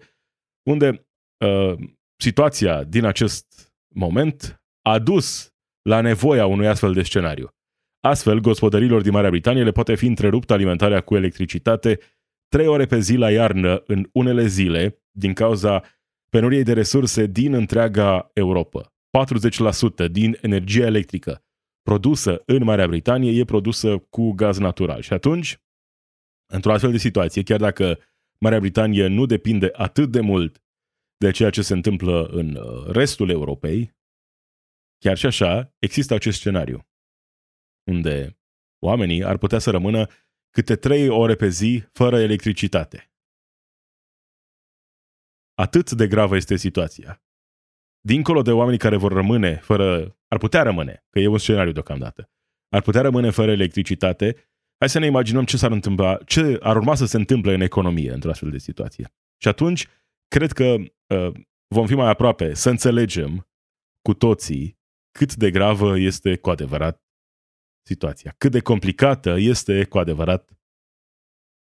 unde 0.70 1.08
uh, 1.46 1.74
situația 2.18 2.84
din 2.84 3.06
acest 3.06 3.74
moment 3.96 4.64
a 4.82 5.00
dus 5.00 5.54
la 5.82 6.02
nevoia 6.02 6.46
unui 6.46 6.68
astfel 6.68 6.94
de 6.94 7.04
scenariu. 7.04 7.55
Astfel, 8.06 8.40
gospodărilor 8.40 9.02
din 9.02 9.12
Marea 9.12 9.30
Britanie 9.30 9.64
le 9.64 9.72
poate 9.72 9.96
fi 9.96 10.06
întreruptă 10.06 10.54
alimentarea 10.54 11.02
cu 11.02 11.16
electricitate 11.16 12.00
trei 12.48 12.68
ore 12.68 12.86
pe 12.86 13.00
zi 13.00 13.16
la 13.16 13.32
iarnă 13.32 13.84
în 13.88 14.10
unele 14.14 14.46
zile 14.46 15.04
din 15.12 15.34
cauza 15.34 15.84
penuriei 16.30 16.64
de 16.64 16.74
resurse 16.74 17.26
din 17.26 17.54
întreaga 17.54 18.30
Europa. 18.34 18.94
40% 20.06 20.12
din 20.12 20.38
energia 20.42 20.86
electrică 20.86 21.44
produsă 21.82 22.42
în 22.46 22.64
Marea 22.64 22.88
Britanie 22.88 23.40
e 23.40 23.46
produsă 23.46 23.98
cu 23.98 24.32
gaz 24.32 24.58
natural. 24.58 25.02
Și 25.02 25.14
atunci, 25.14 25.62
într-o 26.54 26.72
astfel 26.72 26.92
de 26.92 26.98
situație, 26.98 27.44
chiar 27.44 27.60
dacă 27.60 28.00
Marea 28.38 28.60
Britanie 28.60 29.08
nu 29.08 29.26
depinde 29.26 29.70
atât 29.74 30.12
de 30.12 30.20
mult 30.20 30.64
de 31.18 31.32
ceea 31.32 31.50
ce 31.50 31.62
se 31.62 31.74
întâmplă 31.74 32.26
în 32.26 32.56
uh, 32.56 32.88
restul 32.88 33.30
Europei, 33.30 33.96
chiar 34.98 35.18
și 35.18 35.26
așa, 35.26 35.74
există 35.80 36.14
acest 36.14 36.38
scenariu 36.38 36.86
unde 37.86 38.40
oamenii 38.80 39.24
ar 39.24 39.38
putea 39.38 39.60
să 39.60 39.72
rămână 39.72 40.08
câte 40.50 40.76
trei 40.76 41.10
ore 41.10 41.36
pe 41.36 41.48
zi 41.48 41.84
fără 41.92 42.20
electricitate. 42.20 43.12
Atât 45.54 45.92
de 45.92 46.08
gravă 46.08 46.36
este 46.36 46.56
situația. 46.56 47.24
Dincolo 48.02 48.42
de 48.42 48.52
oamenii 48.52 48.80
care 48.80 48.96
vor 48.96 49.12
rămâne 49.12 49.56
fără, 49.56 50.18
ar 50.28 50.38
putea 50.38 50.64
rămâne, 50.64 51.06
că 51.10 51.20
e 51.20 51.28
un 51.28 51.38
scenariu 51.38 51.72
deocamdată, 51.72 52.30
ar 52.70 52.82
putea 52.82 53.02
rămâne 53.02 53.30
fără 53.30 53.52
electricitate, 53.52 54.36
Hai 54.78 54.90
să 54.90 55.00
ne 55.00 55.06
imaginăm 55.06 55.46
ce 55.46 55.58
s-ar 55.58 55.72
întâmpla, 55.72 56.18
ce 56.26 56.58
ar 56.62 56.76
urma 56.76 56.96
să 56.96 57.06
se 57.06 57.18
întâmple 57.18 57.54
în 57.54 57.62
economie 57.62 58.12
într-o 58.12 58.30
astfel 58.30 58.50
de 58.50 58.58
situație. 58.58 59.14
Și 59.42 59.48
atunci, 59.48 59.88
cred 60.28 60.52
că 60.52 60.76
uh, 61.08 61.32
vom 61.68 61.88
fi 61.88 61.96
mai 61.96 62.10
aproape 62.10 62.54
să 62.54 62.70
înțelegem 62.70 63.48
cu 64.02 64.14
toții 64.14 64.80
cât 65.12 65.36
de 65.36 65.52
gravă 65.52 65.98
este 65.98 66.38
cu 66.38 66.50
adevărat 66.50 67.05
situația, 67.88 68.36
cât 68.38 68.52
de 68.52 68.62
complicată 68.62 69.36
este 69.38 69.86
cu 69.86 69.98
adevărat 69.98 70.50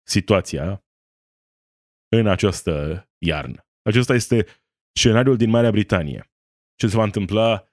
situația 0.08 0.86
în 2.08 2.28
această 2.28 3.06
iarnă. 3.18 3.68
Acesta 3.82 4.14
este 4.14 4.46
scenariul 4.96 5.38
din 5.38 5.50
Marea 5.50 5.72
Britanie. 5.72 6.32
Ce 6.76 6.88
se 6.88 6.96
va 6.96 7.04
întâmpla 7.04 7.68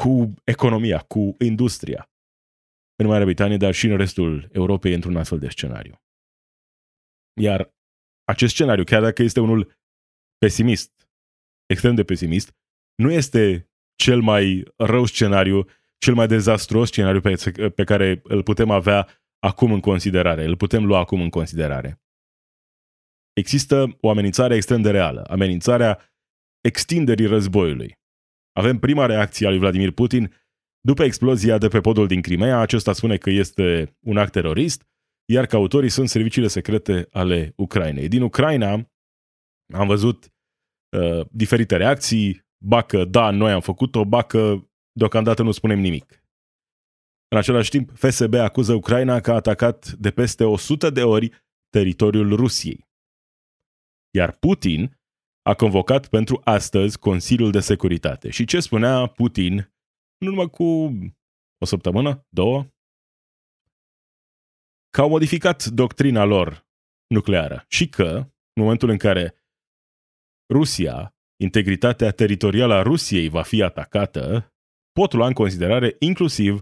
cu 0.00 0.34
economia, 0.44 0.98
cu 0.98 1.36
industria 1.38 2.10
în 2.96 3.06
Marea 3.06 3.24
Britanie, 3.24 3.56
dar 3.56 3.74
și 3.74 3.86
în 3.86 3.96
restul 3.96 4.48
Europei 4.52 4.94
într-un 4.94 5.16
astfel 5.16 5.38
de 5.38 5.48
scenariu. 5.48 6.02
Iar 7.40 7.74
acest 8.24 8.52
scenariu, 8.54 8.84
chiar 8.84 9.02
dacă 9.02 9.22
este 9.22 9.40
unul 9.40 9.72
pesimist, 10.38 11.08
extrem 11.66 11.94
de 11.94 12.04
pesimist, 12.04 12.56
nu 12.94 13.10
este 13.10 13.70
cel 13.94 14.20
mai 14.20 14.72
rău 14.76 15.04
scenariu, 15.04 15.68
cel 16.04 16.14
mai 16.14 16.26
dezastruos 16.26 16.88
scenariu 16.88 17.20
pe, 17.20 17.34
pe 17.74 17.84
care 17.84 18.20
îl 18.24 18.42
putem 18.42 18.70
avea 18.70 19.08
acum 19.38 19.72
în 19.72 19.80
considerare, 19.80 20.44
îl 20.44 20.56
putem 20.56 20.84
lua 20.84 20.98
acum 20.98 21.20
în 21.20 21.28
considerare. 21.28 22.02
Există 23.32 23.96
o 24.00 24.10
amenințare 24.10 24.54
extrem 24.54 24.82
de 24.82 24.90
reală, 24.90 25.22
amenințarea 25.22 25.98
extinderii 26.60 27.26
războiului. 27.26 27.98
Avem 28.52 28.78
prima 28.78 29.06
reacție 29.06 29.46
a 29.46 29.50
lui 29.50 29.58
Vladimir 29.58 29.90
Putin 29.90 30.32
după 30.80 31.04
explozia 31.04 31.58
de 31.58 31.68
pe 31.68 31.80
podul 31.80 32.06
din 32.06 32.20
Crimea. 32.20 32.58
Acesta 32.58 32.92
spune 32.92 33.16
că 33.16 33.30
este 33.30 33.96
un 34.00 34.16
act 34.16 34.32
terorist, 34.32 34.82
iar 35.32 35.46
că 35.46 35.56
autorii 35.56 35.88
sunt 35.88 36.08
serviciile 36.08 36.48
secrete 36.48 37.08
ale 37.10 37.52
Ucrainei. 37.56 38.08
Din 38.08 38.22
Ucraina 38.22 38.72
am 39.74 39.86
văzut 39.86 40.32
uh, 40.96 41.26
diferite 41.30 41.76
reacții, 41.76 42.46
bacă 42.64 43.04
da, 43.04 43.30
noi 43.30 43.52
am 43.52 43.60
făcut-o, 43.60 44.04
bacă 44.04 44.68
deocamdată 44.96 45.42
nu 45.42 45.52
spunem 45.52 45.78
nimic. 45.78 46.24
În 47.28 47.38
același 47.38 47.70
timp, 47.70 47.90
FSB 47.96 48.34
acuză 48.34 48.74
Ucraina 48.74 49.20
că 49.20 49.30
a 49.30 49.34
atacat 49.34 49.92
de 49.92 50.10
peste 50.10 50.44
100 50.44 50.90
de 50.90 51.02
ori 51.02 51.30
teritoriul 51.68 52.36
Rusiei. 52.36 52.88
Iar 54.10 54.36
Putin 54.36 54.98
a 55.42 55.54
convocat 55.54 56.08
pentru 56.08 56.40
astăzi 56.44 56.98
Consiliul 56.98 57.50
de 57.50 57.60
Securitate. 57.60 58.30
Și 58.30 58.44
ce 58.44 58.60
spunea 58.60 59.06
Putin 59.06 59.72
în 60.20 60.26
urmă 60.26 60.48
cu 60.48 60.64
o 61.58 61.64
săptămână, 61.66 62.26
două? 62.28 62.66
Că 64.90 65.00
au 65.00 65.08
modificat 65.08 65.64
doctrina 65.64 66.24
lor 66.24 66.66
nucleară 67.06 67.64
și 67.68 67.88
că, 67.88 68.10
în 68.52 68.62
momentul 68.62 68.88
în 68.88 68.98
care 68.98 69.34
Rusia, 70.52 71.14
integritatea 71.36 72.10
teritorială 72.10 72.74
a 72.74 72.82
Rusiei 72.82 73.28
va 73.28 73.42
fi 73.42 73.62
atacată, 73.62 74.53
pot 74.98 75.12
lua 75.12 75.26
în 75.26 75.32
considerare 75.32 75.96
inclusiv 75.98 76.52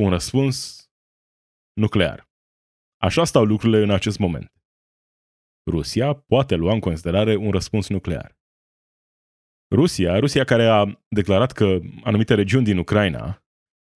un 0.00 0.08
răspuns 0.10 0.86
nuclear. 1.72 2.28
Așa 2.96 3.24
stau 3.24 3.44
lucrurile 3.44 3.82
în 3.82 3.90
acest 3.90 4.18
moment. 4.18 4.52
Rusia 5.70 6.14
poate 6.14 6.54
lua 6.54 6.72
în 6.72 6.80
considerare 6.80 7.36
un 7.36 7.50
răspuns 7.50 7.88
nuclear. 7.88 8.36
Rusia, 9.74 10.18
Rusia 10.18 10.44
care 10.44 10.66
a 10.66 10.84
declarat 11.08 11.52
că 11.52 11.78
anumite 12.04 12.34
regiuni 12.34 12.64
din 12.64 12.78
Ucraina, 12.78 13.44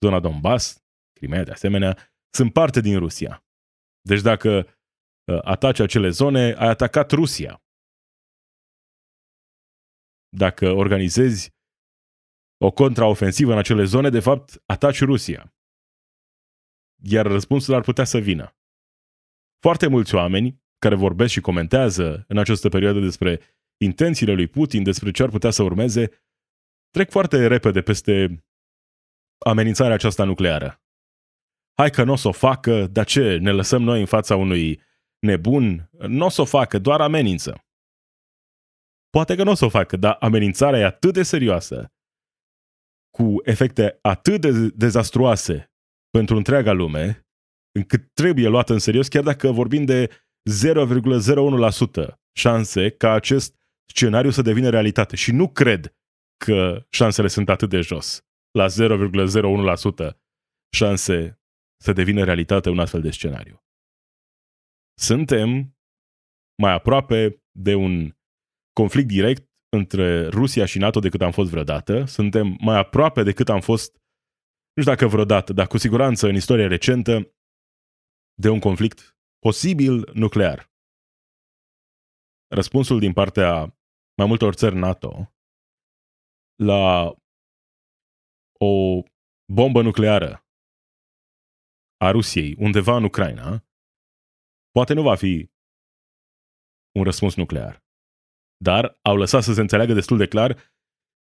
zona 0.05 0.21
Donbass, 0.21 0.85
Crimea 1.13 1.45
de 1.45 1.51
asemenea, 1.51 1.97
sunt 2.35 2.53
parte 2.53 2.81
din 2.81 2.99
Rusia. 2.99 3.45
Deci 4.01 4.21
dacă 4.21 4.51
uh, 4.59 5.39
ataci 5.43 5.79
acele 5.79 6.09
zone, 6.09 6.41
ai 6.41 6.69
atacat 6.69 7.11
Rusia. 7.11 7.63
Dacă 10.37 10.71
organizezi 10.71 11.51
o 12.65 12.71
contraofensivă 12.71 13.53
în 13.53 13.59
acele 13.59 13.85
zone, 13.85 14.11
de 14.11 14.21
fapt, 14.21 14.63
ataci 14.67 15.01
Rusia. 15.01 15.55
Iar 17.03 17.27
răspunsul 17.27 17.75
ar 17.75 17.81
putea 17.81 18.05
să 18.05 18.19
vină. 18.19 18.57
Foarte 19.61 19.87
mulți 19.87 20.15
oameni 20.15 20.63
care 20.79 20.95
vorbesc 20.95 21.33
și 21.33 21.41
comentează 21.41 22.25
în 22.29 22.39
această 22.39 22.69
perioadă 22.69 23.01
despre 23.01 23.41
intențiile 23.81 24.33
lui 24.33 24.47
Putin, 24.47 24.83
despre 24.83 25.11
ce 25.11 25.23
ar 25.23 25.29
putea 25.29 25.51
să 25.51 25.63
urmeze, 25.63 26.11
trec 26.91 27.11
foarte 27.11 27.47
repede 27.47 27.83
peste 27.83 28.45
amenințarea 29.39 29.95
aceasta 29.95 30.25
nucleară. 30.25 30.83
Hai 31.75 31.91
că 31.91 32.05
nu 32.05 32.13
o 32.13 32.17
să 32.17 32.29
o 32.29 32.33
facă, 32.33 32.87
dar 32.87 33.05
ce, 33.05 33.37
ne 33.37 33.51
lăsăm 33.51 33.83
noi 33.83 34.01
în 34.01 34.07
fața 34.07 34.37
unui 34.37 34.81
nebun? 35.19 35.91
Nu 36.09 36.25
o 36.25 36.29
să 36.29 36.41
o 36.41 36.45
facă, 36.45 36.79
doar 36.79 37.01
amenință. 37.01 37.65
Poate 39.11 39.35
că 39.37 39.43
nu 39.43 39.51
o 39.51 39.55
să 39.55 39.65
o 39.65 39.69
facă, 39.69 39.97
dar 39.97 40.17
amenințarea 40.21 40.81
e 40.81 40.85
atât 40.85 41.13
de 41.13 41.23
serioasă, 41.23 41.93
cu 43.17 43.37
efecte 43.43 43.99
atât 44.01 44.41
de 44.41 44.69
dezastruoase 44.69 45.73
pentru 46.11 46.37
întreaga 46.37 46.73
lume, 46.73 47.27
încât 47.79 48.15
trebuie 48.15 48.49
luată 48.49 48.73
în 48.73 48.79
serios, 48.79 49.09
chiar 49.09 49.23
dacă 49.23 49.51
vorbim 49.51 49.85
de 49.85 50.07
0,01% 50.07 50.13
șanse 52.33 52.91
ca 52.91 53.13
acest 53.13 53.57
scenariu 53.85 54.31
să 54.31 54.43
devină 54.43 54.69
realitate. 54.69 55.17
Și 55.17 55.33
nu 55.33 55.49
cred 55.49 55.95
că 56.45 56.87
șansele 56.91 57.29
sunt 57.29 57.49
atât 57.49 57.69
de 57.69 57.81
jos. 57.81 58.27
La 58.51 58.67
0,01% 58.67 60.17
șanse 60.77 61.41
să 61.83 61.93
devină 61.93 62.25
realitate 62.25 62.69
un 62.69 62.79
astfel 62.79 63.01
de 63.01 63.11
scenariu. 63.11 63.65
Suntem 65.01 65.77
mai 66.63 66.73
aproape 66.73 67.43
de 67.51 67.75
un 67.75 68.17
conflict 68.73 69.09
direct 69.09 69.52
între 69.77 70.27
Rusia 70.29 70.65
și 70.65 70.79
NATO 70.79 71.01
decât 71.01 71.21
am 71.21 71.33
fost 71.33 71.51
vreodată. 71.51 72.05
Suntem 72.05 72.57
mai 72.61 72.79
aproape 72.79 73.23
decât 73.23 73.49
am 73.49 73.61
fost, 73.61 73.93
nu 74.75 74.83
știu 74.83 74.93
dacă 74.95 75.07
vreodată, 75.07 75.53
dar 75.53 75.67
cu 75.67 75.79
siguranță 75.79 76.27
în 76.29 76.35
istoria 76.35 76.67
recentă, 76.67 77.35
de 78.35 78.49
un 78.49 78.59
conflict 78.59 79.17
posibil 79.39 80.11
nuclear. 80.15 80.71
Răspunsul 82.55 82.99
din 82.99 83.13
partea 83.13 83.77
mai 84.17 84.27
multor 84.27 84.55
țări 84.55 84.75
NATO 84.75 85.35
la 86.55 87.15
o 88.59 89.03
bombă 89.53 89.83
nucleară 89.83 90.47
a 91.97 92.11
Rusiei 92.11 92.55
undeva 92.59 92.97
în 92.97 93.05
Ucraina 93.05 93.65
poate 94.71 94.95
nu 94.95 95.03
va 95.03 95.17
fi 95.17 95.51
un 96.99 97.03
răspuns 97.03 97.35
nuclear. 97.35 97.82
Dar 98.63 98.99
au 99.03 99.17
lăsat 99.17 99.43
să 99.43 99.53
se 99.53 99.61
înțeleagă 99.61 99.93
destul 99.93 100.17
de 100.17 100.27
clar 100.27 100.57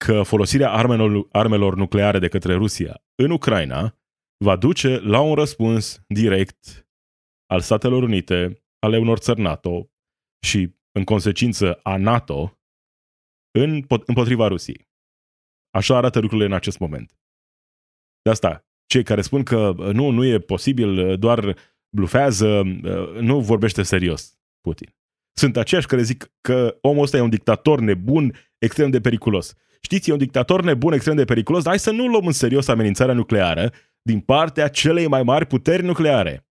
că 0.06 0.24
folosirea 0.24 0.72
armelor, 0.72 1.28
armelor 1.32 1.76
nucleare 1.76 2.20
de 2.20 2.28
către 2.28 2.54
Rusia 2.54 3.04
în 3.16 3.32
Ucraina 3.32 3.98
va 4.44 4.56
duce 4.56 5.00
la 5.00 5.22
un 5.22 5.36
răspuns 5.36 6.04
direct 6.08 6.88
al 7.46 7.60
Statelor 7.60 8.04
Unite, 8.04 8.64
ale 8.80 8.98
unor 8.98 9.18
țări 9.18 9.42
NATO 9.42 9.92
și, 10.46 10.76
în 10.92 11.04
consecință, 11.04 11.80
a 11.84 11.98
NATO 11.98 12.60
în, 13.52 13.86
împotriva 14.06 14.48
Rusiei. 14.48 14.90
Așa 15.70 15.98
arată 15.98 16.20
lucrurile 16.20 16.48
în 16.48 16.54
acest 16.54 16.80
moment. 16.80 17.20
De 18.22 18.30
asta, 18.30 18.68
cei 18.86 19.04
care 19.04 19.22
spun 19.22 19.44
că 19.44 19.74
nu, 19.94 20.10
nu 20.10 20.26
e 20.26 20.40
posibil, 20.40 21.18
doar 21.18 21.58
blufează, 21.96 22.62
nu 23.22 23.42
vorbește 23.42 23.84
serios 23.84 24.40
Putin. 24.62 24.96
Sunt 25.38 25.58
aceiași 25.58 25.88
care 25.88 26.02
zic 26.02 26.32
că 26.42 26.78
omul 26.82 27.04
ăsta 27.04 27.18
e 27.18 27.22
un 27.22 27.30
dictator 27.30 27.80
nebun, 27.80 28.36
extrem 28.58 28.90
de 28.90 29.02
periculos. 29.02 29.54
Știți, 29.82 30.10
e 30.10 30.14
un 30.14 30.18
dictator 30.18 30.64
nebun, 30.64 30.94
extrem 30.94 31.16
de 31.16 31.26
periculos, 31.26 31.64
dar 31.64 31.72
hai 31.72 31.80
să 31.80 31.92
nu 31.92 32.08
luăm 32.08 32.26
în 32.26 32.32
serios 32.32 32.68
amenințarea 32.68 33.14
nucleară 33.14 33.72
din 34.02 34.20
partea 34.20 34.68
celei 34.68 35.08
mai 35.08 35.24
mari 35.24 35.46
puteri 35.46 35.84
nucleare 35.84 36.48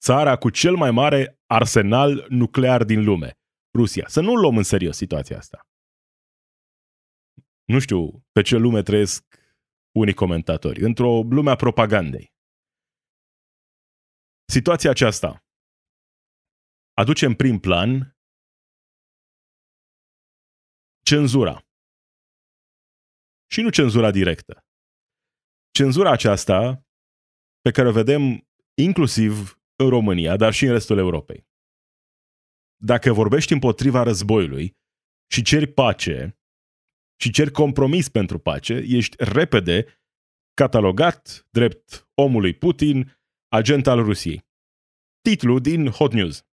țara 0.00 0.36
cu 0.36 0.50
cel 0.50 0.76
mai 0.76 0.90
mare 0.90 1.40
arsenal 1.46 2.26
nuclear 2.28 2.84
din 2.84 3.04
lume, 3.04 3.38
Rusia. 3.78 4.04
Să 4.08 4.20
nu 4.20 4.34
luăm 4.34 4.56
în 4.56 4.62
serios 4.62 4.96
situația 4.96 5.36
asta. 5.38 5.68
Nu 7.64 7.78
știu 7.78 8.24
pe 8.32 8.42
ce 8.42 8.56
lume 8.56 8.82
trăiesc 8.82 9.24
unii 9.92 10.14
comentatori, 10.14 10.80
într-o 10.80 11.22
lume 11.22 11.50
a 11.50 11.56
propagandei. 11.56 12.32
Situația 14.44 14.90
aceasta 14.90 15.44
aduce 17.00 17.26
în 17.26 17.34
prim 17.34 17.58
plan 17.58 18.16
cenzura. 21.02 21.66
Și 23.50 23.60
nu 23.60 23.70
cenzura 23.70 24.10
directă. 24.10 24.64
Cenzura 25.70 26.10
aceasta 26.10 26.86
pe 27.60 27.70
care 27.70 27.88
o 27.88 27.92
vedem 27.92 28.48
inclusiv 28.74 29.60
în 29.76 29.88
România, 29.88 30.36
dar 30.36 30.52
și 30.52 30.64
în 30.64 30.72
restul 30.72 30.98
Europei. 30.98 31.48
Dacă 32.76 33.12
vorbești 33.12 33.52
împotriva 33.52 34.02
războiului 34.02 34.76
și 35.32 35.42
ceri 35.42 35.72
pace 35.72 36.38
și 37.20 37.30
ceri 37.30 37.50
compromis 37.50 38.08
pentru 38.08 38.38
pace, 38.38 38.74
ești 38.74 39.16
repede 39.18 40.02
catalogat 40.54 41.46
drept 41.50 42.10
omului 42.14 42.54
Putin, 42.54 43.18
agent 43.48 43.86
al 43.86 44.02
Rusiei. 44.02 44.48
Titlu 45.20 45.58
din 45.58 45.86
Hot 45.86 46.12
News. 46.12 46.49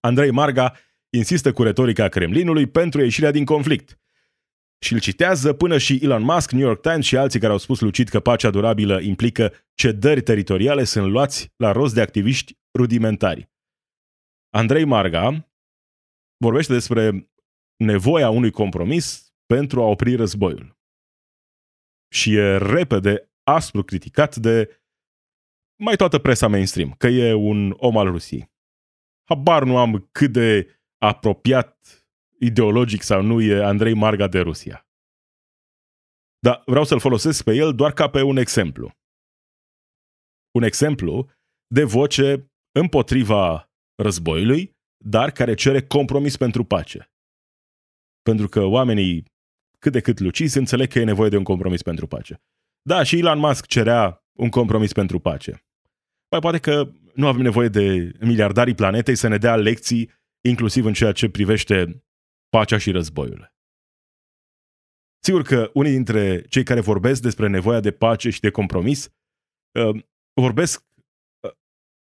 Andrei 0.00 0.30
Marga 0.30 0.76
insistă 1.10 1.52
cu 1.52 1.62
retorica 1.62 2.08
Kremlinului 2.08 2.66
pentru 2.66 3.00
ieșirea 3.00 3.30
din 3.30 3.44
conflict. 3.44 3.98
și 4.80 4.92
îl 4.92 5.00
citează 5.00 5.52
până 5.52 5.78
și 5.78 5.98
Elon 6.02 6.22
Musk, 6.22 6.50
New 6.50 6.66
York 6.66 6.80
Times 6.80 7.04
și 7.04 7.16
alții 7.16 7.40
care 7.40 7.52
au 7.52 7.58
spus 7.58 7.80
lucid 7.80 8.08
că 8.08 8.20
pacea 8.20 8.50
durabilă 8.50 9.00
implică 9.00 9.52
cedări 9.74 10.22
teritoriale 10.22 10.84
sunt 10.84 11.10
luați 11.10 11.52
la 11.56 11.72
rost 11.72 11.94
de 11.94 12.00
activiști 12.00 12.58
rudimentari. 12.78 13.50
Andrei 14.50 14.84
Marga 14.84 15.52
vorbește 16.36 16.72
despre 16.72 17.30
nevoia 17.76 18.30
unui 18.30 18.50
compromis 18.50 19.34
pentru 19.46 19.82
a 19.82 19.84
opri 19.84 20.14
războiul. 20.14 20.78
Și 22.14 22.34
e 22.34 22.56
repede 22.56 23.30
aspru 23.42 23.82
criticat 23.82 24.36
de 24.36 24.82
mai 25.82 25.96
toată 25.96 26.18
presa 26.18 26.48
mainstream, 26.48 26.92
că 26.92 27.06
e 27.06 27.32
un 27.32 27.74
om 27.76 27.96
al 27.96 28.06
Rusiei. 28.06 28.50
Habar 29.28 29.64
nu 29.64 29.76
am 29.76 30.08
cât 30.12 30.32
de 30.32 30.78
apropiat 30.98 32.06
ideologic 32.38 33.02
sau 33.02 33.22
nu 33.22 33.40
e 33.40 33.64
Andrei 33.64 33.94
Marga 33.94 34.26
de 34.26 34.40
Rusia. 34.40 34.86
Dar 36.38 36.62
vreau 36.66 36.84
să-l 36.84 37.00
folosesc 37.00 37.44
pe 37.44 37.54
el 37.54 37.74
doar 37.74 37.92
ca 37.92 38.10
pe 38.10 38.22
un 38.22 38.36
exemplu. 38.36 38.92
Un 40.50 40.62
exemplu 40.62 41.30
de 41.66 41.84
voce 41.84 42.50
împotriva 42.72 43.70
războiului, 44.02 44.76
dar 45.04 45.30
care 45.30 45.54
cere 45.54 45.86
compromis 45.86 46.36
pentru 46.36 46.64
pace. 46.64 47.12
Pentru 48.22 48.48
că 48.48 48.64
oamenii 48.64 49.24
cât 49.78 49.92
de 49.92 50.00
cât 50.00 50.18
luciți 50.18 50.58
înțeleg 50.58 50.88
că 50.88 50.98
e 50.98 51.04
nevoie 51.04 51.28
de 51.28 51.36
un 51.36 51.44
compromis 51.44 51.82
pentru 51.82 52.06
pace. 52.06 52.42
Da, 52.82 53.02
și 53.02 53.18
Elon 53.18 53.38
Musk 53.38 53.66
cerea 53.66 54.24
un 54.32 54.48
compromis 54.48 54.92
pentru 54.92 55.18
pace. 55.18 55.64
Mai 56.30 56.40
poate 56.40 56.58
că 56.58 56.92
nu 57.18 57.26
avem 57.26 57.42
nevoie 57.42 57.68
de 57.68 58.12
miliardarii 58.20 58.74
planetei 58.74 59.16
să 59.16 59.28
ne 59.28 59.36
dea 59.36 59.56
lecții, 59.56 60.10
inclusiv 60.40 60.84
în 60.84 60.92
ceea 60.92 61.12
ce 61.12 61.28
privește 61.28 62.04
pacea 62.48 62.78
și 62.78 62.90
războiul. 62.90 63.52
Sigur 65.24 65.42
că 65.42 65.70
unii 65.74 65.90
dintre 65.90 66.42
cei 66.42 66.62
care 66.62 66.80
vorbesc 66.80 67.22
despre 67.22 67.48
nevoia 67.48 67.80
de 67.80 67.92
pace 67.92 68.30
și 68.30 68.40
de 68.40 68.50
compromis 68.50 69.04
uh, 69.78 70.02
vorbesc 70.40 70.84
uh, 71.40 71.52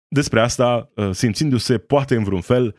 despre 0.08 0.40
asta 0.40 0.92
uh, 0.96 1.10
simțindu-se 1.10 1.78
poate 1.78 2.14
în 2.14 2.24
vreun 2.24 2.40
fel 2.40 2.78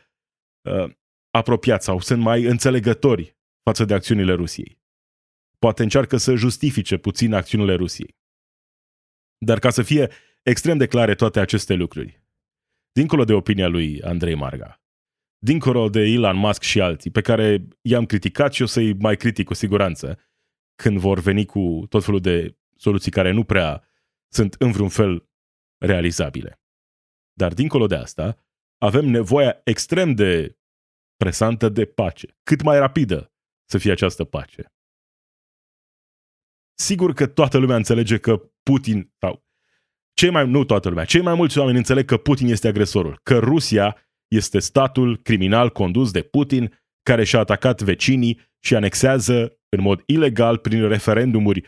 apropiați 1.30 1.84
sau 1.84 2.00
sunt 2.00 2.22
mai 2.22 2.42
înțelegători 2.44 3.36
față 3.62 3.84
de 3.84 3.94
acțiunile 3.94 4.32
Rusiei. 4.32 4.80
Poate 5.58 5.82
încearcă 5.82 6.16
să 6.16 6.34
justifice 6.34 6.96
puțin 6.96 7.32
acțiunile 7.32 7.74
Rusiei. 7.74 8.16
Dar 9.38 9.58
ca 9.58 9.70
să 9.70 9.82
fie 9.82 10.10
extrem 10.42 10.78
de 10.78 10.86
clare 10.86 11.14
toate 11.14 11.40
aceste 11.40 11.74
lucruri, 11.74 12.25
dincolo 12.96 13.24
de 13.24 13.32
opinia 13.32 13.68
lui 13.68 14.02
Andrei 14.02 14.34
Marga, 14.34 14.82
dincolo 15.38 15.88
de 15.88 16.00
Elon 16.00 16.36
Musk 16.36 16.62
și 16.62 16.80
alții, 16.80 17.10
pe 17.10 17.20
care 17.20 17.68
i-am 17.82 18.06
criticat 18.06 18.52
și 18.52 18.62
o 18.62 18.66
să-i 18.66 18.92
mai 18.92 19.16
critic 19.16 19.46
cu 19.46 19.54
siguranță, 19.54 20.18
când 20.74 20.98
vor 20.98 21.18
veni 21.18 21.44
cu 21.44 21.86
tot 21.88 22.04
felul 22.04 22.20
de 22.20 22.58
soluții 22.76 23.10
care 23.10 23.30
nu 23.30 23.44
prea 23.44 23.88
sunt 24.32 24.54
în 24.58 24.70
vreun 24.72 24.88
fel 24.88 25.28
realizabile. 25.78 26.60
Dar 27.32 27.54
dincolo 27.54 27.86
de 27.86 27.94
asta, 27.94 28.36
avem 28.78 29.04
nevoia 29.04 29.60
extrem 29.64 30.14
de 30.14 30.58
presantă 31.16 31.68
de 31.68 31.84
pace. 31.84 32.38
Cât 32.42 32.62
mai 32.62 32.78
rapidă 32.78 33.32
să 33.70 33.78
fie 33.78 33.92
această 33.92 34.24
pace. 34.24 34.72
Sigur 36.78 37.12
că 37.12 37.26
toată 37.26 37.58
lumea 37.58 37.76
înțelege 37.76 38.18
că 38.18 38.36
Putin, 38.62 39.14
sau 39.18 39.45
cei 40.16 40.30
mai, 40.30 40.48
nu 40.48 40.64
toată 40.64 40.88
lumea, 40.88 41.04
cei 41.04 41.20
mai 41.20 41.34
mulți 41.34 41.58
oameni 41.58 41.76
înțeleg 41.76 42.04
că 42.04 42.16
Putin 42.16 42.48
este 42.48 42.68
agresorul, 42.68 43.20
că 43.22 43.38
Rusia 43.38 43.96
este 44.28 44.58
statul 44.58 45.16
criminal 45.22 45.70
condus 45.70 46.10
de 46.10 46.22
Putin 46.22 46.72
care 47.02 47.24
și-a 47.24 47.38
atacat 47.38 47.82
vecinii 47.82 48.40
și 48.60 48.74
anexează 48.74 49.58
în 49.68 49.82
mod 49.82 50.02
ilegal 50.06 50.56
prin 50.56 50.88
referendumuri 50.88 51.62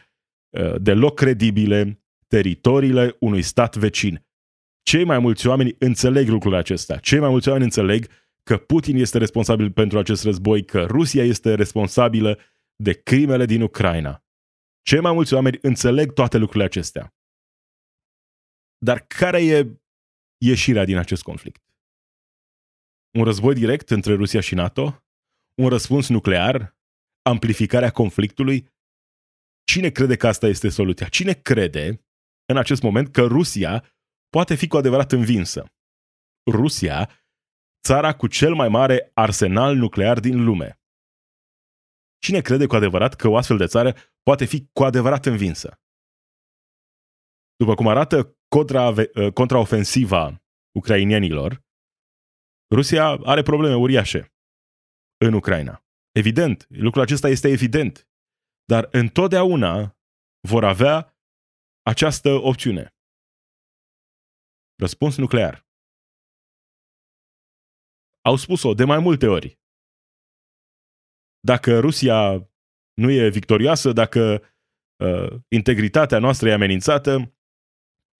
uh, 0.48 0.74
deloc 0.80 1.14
credibile 1.14 2.02
teritoriile 2.28 3.16
unui 3.20 3.42
stat 3.42 3.76
vecin. 3.76 4.26
Cei 4.82 5.04
mai 5.04 5.18
mulți 5.18 5.46
oameni 5.46 5.74
înțeleg 5.78 6.28
lucrul 6.28 6.54
acesta. 6.54 6.96
Cei 6.96 7.18
mai 7.18 7.28
mulți 7.28 7.48
oameni 7.48 7.64
înțeleg 7.64 8.06
că 8.42 8.56
Putin 8.56 8.96
este 8.96 9.18
responsabil 9.18 9.70
pentru 9.70 9.98
acest 9.98 10.24
război, 10.24 10.64
că 10.64 10.80
Rusia 10.80 11.24
este 11.24 11.54
responsabilă 11.54 12.38
de 12.76 12.92
crimele 12.92 13.44
din 13.44 13.62
Ucraina. 13.62 14.24
Cei 14.82 15.00
mai 15.00 15.12
mulți 15.12 15.34
oameni 15.34 15.58
înțeleg 15.62 16.12
toate 16.12 16.38
lucrurile 16.38 16.64
acestea. 16.64 17.12
Dar 18.78 19.00
care 19.00 19.44
e 19.44 19.80
ieșirea 20.44 20.84
din 20.84 20.96
acest 20.96 21.22
conflict? 21.22 21.62
Un 23.18 23.24
război 23.24 23.54
direct 23.54 23.90
între 23.90 24.14
Rusia 24.14 24.40
și 24.40 24.54
NATO? 24.54 25.04
Un 25.62 25.68
răspuns 25.68 26.08
nuclear? 26.08 26.76
Amplificarea 27.22 27.90
conflictului? 27.90 28.68
Cine 29.64 29.90
crede 29.90 30.16
că 30.16 30.26
asta 30.26 30.46
este 30.46 30.68
soluția? 30.68 31.08
Cine 31.08 31.32
crede 31.32 32.04
în 32.44 32.56
acest 32.56 32.82
moment 32.82 33.12
că 33.12 33.22
Rusia 33.26 33.84
poate 34.28 34.54
fi 34.54 34.66
cu 34.66 34.76
adevărat 34.76 35.12
învinsă? 35.12 35.72
Rusia, 36.50 37.10
țara 37.86 38.16
cu 38.16 38.26
cel 38.26 38.54
mai 38.54 38.68
mare 38.68 39.10
arsenal 39.14 39.76
nuclear 39.76 40.20
din 40.20 40.44
lume. 40.44 40.80
Cine 42.18 42.40
crede 42.40 42.66
cu 42.66 42.74
adevărat 42.74 43.14
că 43.14 43.28
o 43.28 43.36
astfel 43.36 43.56
de 43.56 43.66
țară 43.66 43.94
poate 44.22 44.44
fi 44.44 44.68
cu 44.72 44.84
adevărat 44.84 45.26
învinsă? 45.26 45.80
După 47.56 47.74
cum 47.74 47.88
arată 47.88 48.37
contra, 48.48 48.92
contraofensiva 49.34 50.42
ucrainienilor, 50.78 51.66
Rusia 52.74 53.06
are 53.24 53.42
probleme 53.42 53.74
uriașe 53.74 54.32
în 55.24 55.32
Ucraina. 55.32 55.84
Evident, 56.12 56.66
lucrul 56.68 57.02
acesta 57.02 57.28
este 57.28 57.48
evident. 57.48 58.08
Dar 58.64 58.88
întotdeauna 58.90 59.96
vor 60.48 60.64
avea 60.64 61.16
această 61.82 62.28
opțiune. 62.28 62.94
Răspuns 64.78 65.16
nuclear. 65.16 65.66
Au 68.20 68.36
spus-o 68.36 68.74
de 68.74 68.84
mai 68.84 68.98
multe 68.98 69.26
ori. 69.26 69.58
Dacă 71.40 71.80
Rusia 71.80 72.50
nu 72.94 73.10
e 73.10 73.28
victorioasă, 73.28 73.92
dacă 73.92 74.42
uh, 75.04 75.40
integritatea 75.48 76.18
noastră 76.18 76.48
e 76.48 76.52
amenințată, 76.52 77.37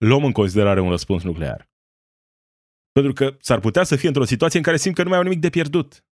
luăm 0.05 0.23
în 0.23 0.31
considerare 0.31 0.79
un 0.79 0.89
răspuns 0.89 1.23
nuclear. 1.23 1.69
Pentru 2.91 3.13
că 3.13 3.37
s-ar 3.39 3.59
putea 3.59 3.83
să 3.83 3.95
fie 3.95 4.07
într-o 4.07 4.23
situație 4.23 4.59
în 4.59 4.65
care 4.65 4.77
simt 4.77 4.95
că 4.95 5.03
nu 5.03 5.09
mai 5.09 5.17
au 5.17 5.23
nimic 5.23 5.39
de 5.39 5.49
pierdut. 5.49 6.05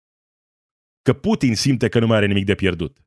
Că 1.03 1.13
Putin 1.13 1.55
simte 1.55 1.89
că 1.89 1.99
nu 1.99 2.07
mai 2.07 2.17
are 2.17 2.27
nimic 2.27 2.45
de 2.45 2.55
pierdut. 2.55 3.07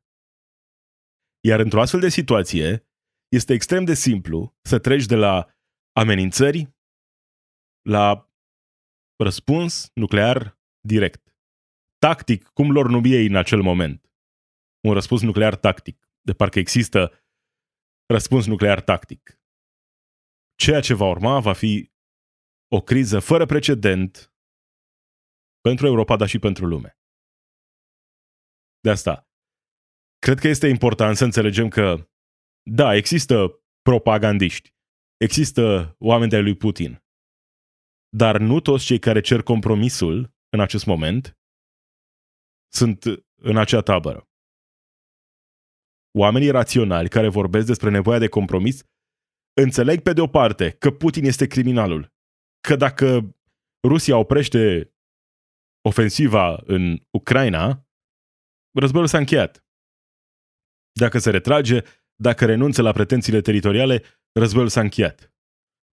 Iar 1.40 1.60
într-o 1.60 1.80
astfel 1.80 2.00
de 2.00 2.08
situație, 2.08 2.86
este 3.28 3.52
extrem 3.52 3.84
de 3.84 3.94
simplu 3.94 4.56
să 4.62 4.78
treci 4.78 5.06
de 5.06 5.14
la 5.14 5.54
amenințări 5.92 6.74
la 7.88 8.30
răspuns 9.16 9.90
nuclear 9.94 10.58
direct. 10.80 11.34
Tactic, 11.98 12.44
cum 12.44 12.72
lor 12.72 12.88
numi 12.88 13.10
ei 13.10 13.26
în 13.26 13.36
acel 13.36 13.62
moment. 13.62 14.10
Un 14.86 14.92
răspuns 14.92 15.22
nuclear 15.22 15.56
tactic. 15.56 16.10
De 16.20 16.32
parcă 16.32 16.58
există 16.58 17.24
răspuns 18.06 18.46
nuclear 18.46 18.80
tactic. 18.80 19.39
Ceea 20.64 20.80
ce 20.80 20.94
va 20.94 21.08
urma 21.08 21.40
va 21.40 21.52
fi 21.52 21.90
o 22.68 22.80
criză 22.80 23.18
fără 23.18 23.46
precedent 23.46 24.34
pentru 25.60 25.86
Europa, 25.86 26.16
dar 26.16 26.28
și 26.28 26.38
pentru 26.38 26.66
lume. 26.66 26.98
De 28.80 28.90
asta, 28.90 29.28
cred 30.18 30.38
că 30.38 30.48
este 30.48 30.66
important 30.66 31.16
să 31.16 31.24
înțelegem 31.24 31.68
că, 31.68 32.08
da, 32.62 32.94
există 32.94 33.34
propagandiști, 33.82 34.74
există 35.16 35.96
oameni 35.98 36.30
de 36.30 36.38
lui 36.38 36.56
Putin, 36.56 37.04
dar 38.16 38.38
nu 38.38 38.60
toți 38.60 38.84
cei 38.84 38.98
care 38.98 39.20
cer 39.20 39.42
compromisul 39.42 40.34
în 40.48 40.60
acest 40.60 40.86
moment 40.86 41.38
sunt 42.72 43.04
în 43.42 43.56
acea 43.56 43.80
tabără. 43.80 44.28
Oamenii 46.18 46.50
raționali 46.50 47.08
care 47.08 47.28
vorbesc 47.28 47.66
despre 47.66 47.90
nevoia 47.90 48.18
de 48.18 48.28
compromis 48.28 48.84
înțeleg 49.52 50.00
pe 50.00 50.12
de 50.12 50.20
o 50.20 50.26
parte 50.26 50.70
că 50.70 50.90
Putin 50.90 51.24
este 51.24 51.46
criminalul 51.46 52.12
că 52.60 52.76
dacă 52.76 53.36
Rusia 53.88 54.16
oprește 54.16 54.94
ofensiva 55.88 56.60
în 56.64 57.06
Ucraina, 57.10 57.86
războiul 58.78 59.06
s-a 59.06 59.18
încheiat. 59.18 59.64
Dacă 60.92 61.18
se 61.18 61.30
retrage, 61.30 61.82
dacă 62.14 62.44
renunță 62.44 62.82
la 62.82 62.92
pretențiile 62.92 63.40
teritoriale, 63.40 64.02
războiul 64.32 64.68
s-a 64.68 64.80
încheiat. 64.80 65.34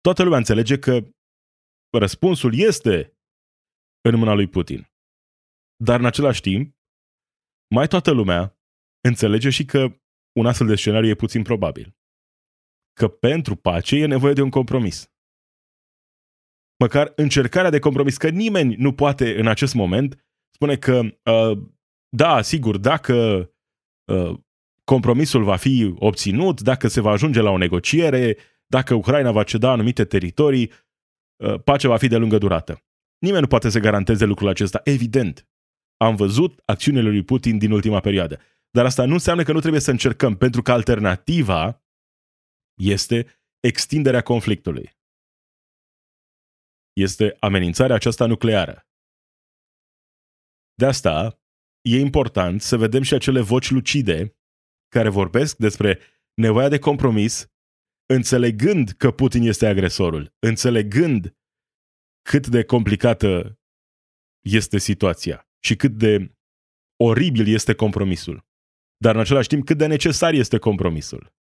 Toată 0.01 0.23
lumea 0.23 0.37
înțelege 0.37 0.79
că 0.79 0.99
răspunsul 1.97 2.53
este 2.53 3.17
în 4.01 4.15
mâna 4.19 4.33
lui 4.33 4.47
Putin. 4.47 4.87
Dar 5.83 5.99
în 5.99 6.05
același 6.05 6.41
timp, 6.41 6.75
mai 7.75 7.87
toată 7.87 8.11
lumea 8.11 8.59
înțelege 9.07 9.49
și 9.49 9.65
că 9.65 9.79
un 10.39 10.45
astfel 10.45 10.67
de 10.67 10.75
scenariu 10.75 11.09
e 11.09 11.15
puțin 11.15 11.43
probabil. 11.43 11.95
Că 12.97 13.07
pentru 13.07 13.55
pace 13.55 13.95
e 13.95 14.05
nevoie 14.05 14.33
de 14.33 14.41
un 14.41 14.49
compromis 14.49 15.11
măcar 16.77 17.11
încercarea 17.15 17.69
de 17.69 17.79
compromis, 17.79 18.17
că 18.17 18.29
nimeni 18.29 18.75
nu 18.75 18.93
poate 18.93 19.39
în 19.39 19.47
acest 19.47 19.73
moment 19.73 20.25
spune 20.53 20.75
că, 20.75 21.01
uh, 21.31 21.57
da, 22.09 22.41
sigur, 22.41 22.77
dacă 22.77 23.49
uh, 24.11 24.33
compromisul 24.83 25.43
va 25.43 25.55
fi 25.55 25.93
obținut, 25.95 26.61
dacă 26.61 26.87
se 26.87 27.01
va 27.01 27.11
ajunge 27.11 27.41
la 27.41 27.49
o 27.49 27.57
negociere, 27.57 28.37
dacă 28.67 28.93
Ucraina 28.93 29.31
va 29.31 29.43
ceda 29.43 29.71
anumite 29.71 30.05
teritorii, 30.05 30.71
uh, 31.43 31.61
pacea 31.63 31.89
va 31.89 31.97
fi 31.97 32.07
de 32.07 32.17
lungă 32.17 32.37
durată. 32.37 32.81
Nimeni 33.19 33.41
nu 33.41 33.47
poate 33.47 33.69
să 33.69 33.79
garanteze 33.79 34.25
lucrul 34.25 34.47
acesta, 34.47 34.81
evident. 34.83 35.47
Am 35.97 36.15
văzut 36.15 36.61
acțiunile 36.65 37.09
lui 37.09 37.23
Putin 37.23 37.57
din 37.57 37.71
ultima 37.71 37.99
perioadă. 37.99 38.39
Dar 38.69 38.85
asta 38.85 39.05
nu 39.05 39.13
înseamnă 39.13 39.43
că 39.43 39.51
nu 39.51 39.59
trebuie 39.59 39.81
să 39.81 39.91
încercăm, 39.91 40.35
pentru 40.35 40.61
că 40.61 40.71
alternativa 40.71 41.81
este 42.77 43.41
extinderea 43.59 44.21
conflictului. 44.21 44.95
Este 46.93 47.37
amenințarea 47.39 47.95
aceasta 47.95 48.25
nucleară. 48.25 48.87
De 50.73 50.85
asta 50.85 51.41
e 51.81 51.99
important 51.99 52.61
să 52.61 52.77
vedem 52.77 53.01
și 53.01 53.13
acele 53.13 53.41
voci 53.41 53.69
lucide 53.69 54.37
care 54.87 55.09
vorbesc 55.09 55.57
despre 55.57 55.99
nevoia 56.33 56.69
de 56.69 56.79
compromis, 56.79 57.51
înțelegând 58.13 58.89
că 58.89 59.11
Putin 59.11 59.41
este 59.41 59.67
agresorul, 59.67 60.35
înțelegând 60.39 61.37
cât 62.21 62.47
de 62.47 62.63
complicată 62.63 63.59
este 64.45 64.77
situația 64.77 65.49
și 65.59 65.75
cât 65.75 65.91
de 65.91 66.35
oribil 67.03 67.47
este 67.47 67.75
compromisul. 67.75 68.45
Dar 68.97 69.15
în 69.15 69.21
același 69.21 69.47
timp 69.47 69.65
cât 69.65 69.77
de 69.77 69.85
necesar 69.85 70.33
este 70.33 70.57
compromisul. 70.57 71.36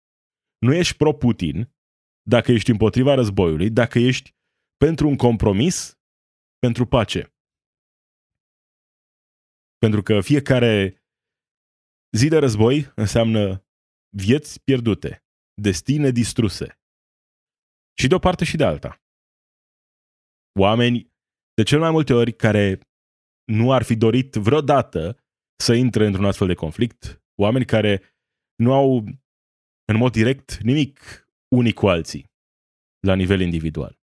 Nu 0.65 0.73
ești 0.73 0.95
pro-Putin 0.95 1.75
dacă 2.21 2.51
ești 2.51 2.69
împotriva 2.71 3.13
războiului, 3.13 3.69
dacă 3.71 3.99
ești 3.99 4.35
pentru 4.77 5.07
un 5.07 5.17
compromis, 5.17 5.99
pentru 6.59 6.85
pace. 6.85 7.33
Pentru 9.77 10.01
că 10.01 10.21
fiecare 10.21 11.03
zi 12.17 12.27
de 12.27 12.37
război 12.37 12.91
înseamnă 12.95 13.65
vieți 14.15 14.63
pierdute, 14.63 15.25
destine 15.61 16.09
distruse. 16.11 16.79
Și 17.99 18.07
de 18.07 18.15
o 18.15 18.19
parte 18.19 18.45
și 18.45 18.57
de 18.57 18.63
alta. 18.63 19.01
Oameni, 20.59 21.13
de 21.53 21.63
cel 21.63 21.79
mai 21.79 21.91
multe 21.91 22.13
ori, 22.13 22.33
care 22.33 22.79
nu 23.43 23.71
ar 23.71 23.83
fi 23.83 23.95
dorit 23.95 24.33
vreodată 24.33 25.23
să 25.55 25.73
intre 25.73 26.05
într-un 26.05 26.25
astfel 26.25 26.47
de 26.47 26.53
conflict, 26.53 27.23
oameni 27.35 27.65
care 27.65 28.01
nu 28.55 28.73
au 28.73 29.03
în 29.91 29.97
mod 29.97 30.11
direct 30.11 30.57
nimic 30.57 31.27
unii 31.47 31.73
cu 31.73 31.87
alții 31.87 32.31
la 32.99 33.15
nivel 33.15 33.39
individual, 33.41 33.99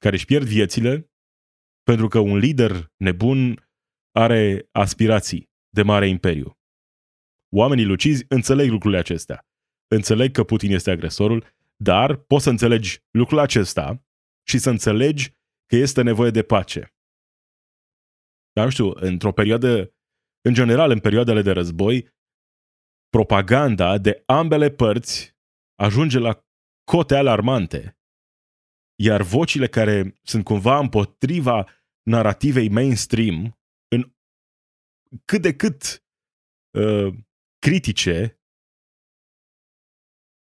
care 0.00 0.14
își 0.14 0.24
pierd 0.24 0.46
viețile 0.46 1.10
pentru 1.82 2.08
că 2.08 2.18
un 2.18 2.36
lider 2.36 2.92
nebun 2.96 3.68
are 4.12 4.68
aspirații 4.72 5.50
de 5.68 5.82
mare 5.82 6.08
imperiu. 6.08 6.58
Oamenii 7.56 7.84
lucizi 7.84 8.24
înțeleg 8.28 8.70
lucrurile 8.70 9.00
acestea. 9.00 9.46
Înțeleg 9.94 10.32
că 10.32 10.44
Putin 10.44 10.72
este 10.72 10.90
agresorul, 10.90 11.46
dar 11.76 12.16
poți 12.16 12.44
să 12.44 12.50
înțelegi 12.50 13.02
lucrul 13.10 13.38
acesta 13.38 14.04
și 14.46 14.58
să 14.58 14.70
înțelegi 14.70 15.30
că 15.66 15.76
este 15.76 16.02
nevoie 16.02 16.30
de 16.30 16.42
pace. 16.42 16.94
Dar 18.52 18.64
nu 18.64 18.70
știu, 18.70 18.90
într-o 18.94 19.32
perioadă, 19.32 19.94
în 20.40 20.54
general, 20.54 20.90
în 20.90 21.00
perioadele 21.00 21.42
de 21.42 21.50
război, 21.50 22.08
propaganda 23.08 23.98
de 23.98 24.22
ambele 24.26 24.70
părți 24.70 25.36
ajunge 25.74 26.18
la 26.18 26.44
cote 26.84 27.16
alarmante. 27.16 27.98
Iar 29.00 29.22
vocile 29.22 29.68
care 29.68 30.18
sunt 30.22 30.44
cumva 30.44 30.78
împotriva 30.78 31.66
narativei 32.02 32.68
mainstream, 32.68 33.58
în 33.88 34.12
cât 35.24 35.42
de 35.42 35.56
cât 35.56 36.04
uh, 36.78 37.14
critice, 37.58 38.40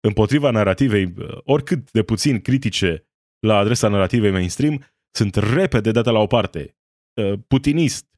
împotriva 0.00 0.50
narativei, 0.50 1.04
uh, 1.04 1.38
oricât 1.44 1.90
de 1.90 2.02
puțin 2.02 2.40
critice 2.40 3.06
la 3.38 3.56
adresa 3.56 3.88
narativei 3.88 4.30
mainstream, 4.30 4.84
sunt 5.10 5.34
repede 5.34 5.90
date 5.90 6.10
la 6.10 6.18
o 6.18 6.26
parte. 6.26 6.76
Uh, 7.20 7.38
putinist. 7.48 8.15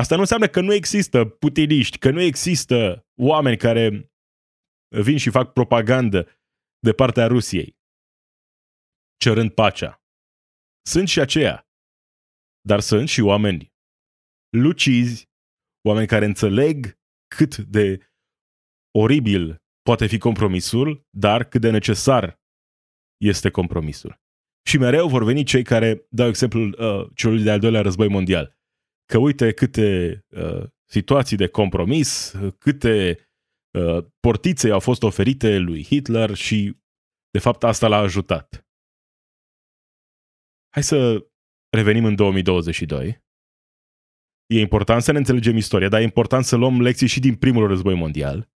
Asta 0.00 0.14
nu 0.14 0.20
înseamnă 0.20 0.46
că 0.48 0.60
nu 0.60 0.72
există 0.72 1.24
putiniști, 1.24 1.98
că 1.98 2.10
nu 2.10 2.20
există 2.20 3.06
oameni 3.20 3.56
care 3.56 4.12
vin 4.88 5.16
și 5.16 5.30
fac 5.30 5.52
propagandă 5.52 6.28
de 6.78 6.92
partea 6.92 7.26
Rusiei, 7.26 7.78
cerând 9.16 9.50
pacea. 9.50 10.02
Sunt 10.86 11.08
și 11.08 11.20
aceia. 11.20 11.68
Dar 12.60 12.80
sunt 12.80 13.08
și 13.08 13.20
oameni 13.20 13.72
lucizi, 14.56 15.28
oameni 15.88 16.06
care 16.06 16.24
înțeleg 16.24 16.98
cât 17.36 17.56
de 17.56 18.10
oribil 18.90 19.62
poate 19.82 20.06
fi 20.06 20.18
compromisul, 20.18 21.06
dar 21.10 21.44
cât 21.44 21.60
de 21.60 21.70
necesar 21.70 22.40
este 23.16 23.50
compromisul. 23.50 24.20
Și 24.66 24.78
mereu 24.78 25.08
vor 25.08 25.24
veni 25.24 25.44
cei 25.44 25.62
care 25.62 26.06
dau 26.10 26.28
exemplul 26.28 26.76
uh, 26.78 27.10
celui 27.14 27.42
de-al 27.42 27.58
doilea 27.58 27.80
război 27.80 28.08
mondial. 28.08 28.55
Că 29.06 29.18
uite 29.18 29.52
câte 29.52 30.20
uh, 30.28 30.64
situații 30.84 31.36
de 31.36 31.46
compromis, 31.46 32.34
câte 32.58 33.18
uh, 33.78 34.04
portițe 34.20 34.70
au 34.70 34.80
fost 34.80 35.02
oferite 35.02 35.56
lui 35.56 35.84
Hitler 35.84 36.34
și 36.34 36.76
de 37.30 37.38
fapt 37.38 37.62
asta 37.62 37.88
l-a 37.88 37.98
ajutat. 37.98 38.66
Hai 40.72 40.82
să 40.82 41.26
revenim 41.76 42.04
în 42.04 42.14
2022. 42.14 43.24
E 44.46 44.60
important 44.60 45.02
să 45.02 45.12
ne 45.12 45.18
înțelegem 45.18 45.56
istoria, 45.56 45.88
dar 45.88 46.00
e 46.00 46.04
important 46.04 46.44
să 46.44 46.56
luăm 46.56 46.80
lecții 46.80 47.06
și 47.06 47.20
din 47.20 47.36
primul 47.36 47.66
război 47.66 47.94
mondial, 47.94 48.50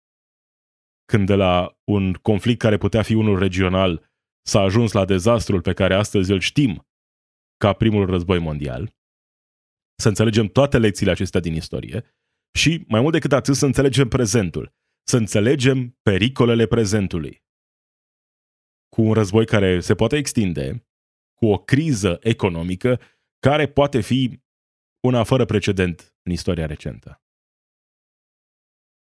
când 1.05 1.27
de 1.27 1.35
la 1.35 1.79
un 1.85 2.13
conflict 2.13 2.59
care 2.59 2.77
putea 2.77 3.03
fi 3.03 3.15
unul 3.15 3.39
regional 3.39 4.11
s-a 4.43 4.61
ajuns 4.61 4.93
la 4.93 5.05
dezastrul 5.05 5.61
pe 5.61 5.73
care 5.73 5.95
astăzi 5.95 6.33
îl 6.33 6.41
știm 6.41 6.87
ca 7.57 7.73
primul 7.73 8.07
război 8.07 8.39
mondial, 8.39 8.95
să 10.01 10.09
înțelegem 10.09 10.47
toate 10.47 10.79
lecțiile 10.79 11.11
acestea 11.11 11.41
din 11.41 11.55
istorie 11.55 12.05
și, 12.59 12.85
mai 12.89 13.01
mult 13.01 13.13
decât 13.13 13.33
atât, 13.33 13.55
să 13.55 13.67
înțelegem 13.67 14.09
prezentul, 14.09 14.75
să 15.03 15.17
înțelegem 15.17 15.99
pericolele 16.03 16.67
prezentului. 16.67 17.45
Cu 18.89 19.03
un 19.03 19.13
război 19.13 19.47
care 19.47 19.81
se 19.81 19.95
poate 19.95 20.17
extinde, 20.17 20.87
cu 21.35 21.47
o 21.47 21.59
criză 21.59 22.19
economică 22.21 23.01
care 23.39 23.69
poate 23.69 24.01
fi 24.01 24.43
una 25.01 25.25
fără 25.25 25.45
precedent 25.45 26.17
în 26.23 26.33
istoria 26.33 26.67
recentă. 26.67 27.23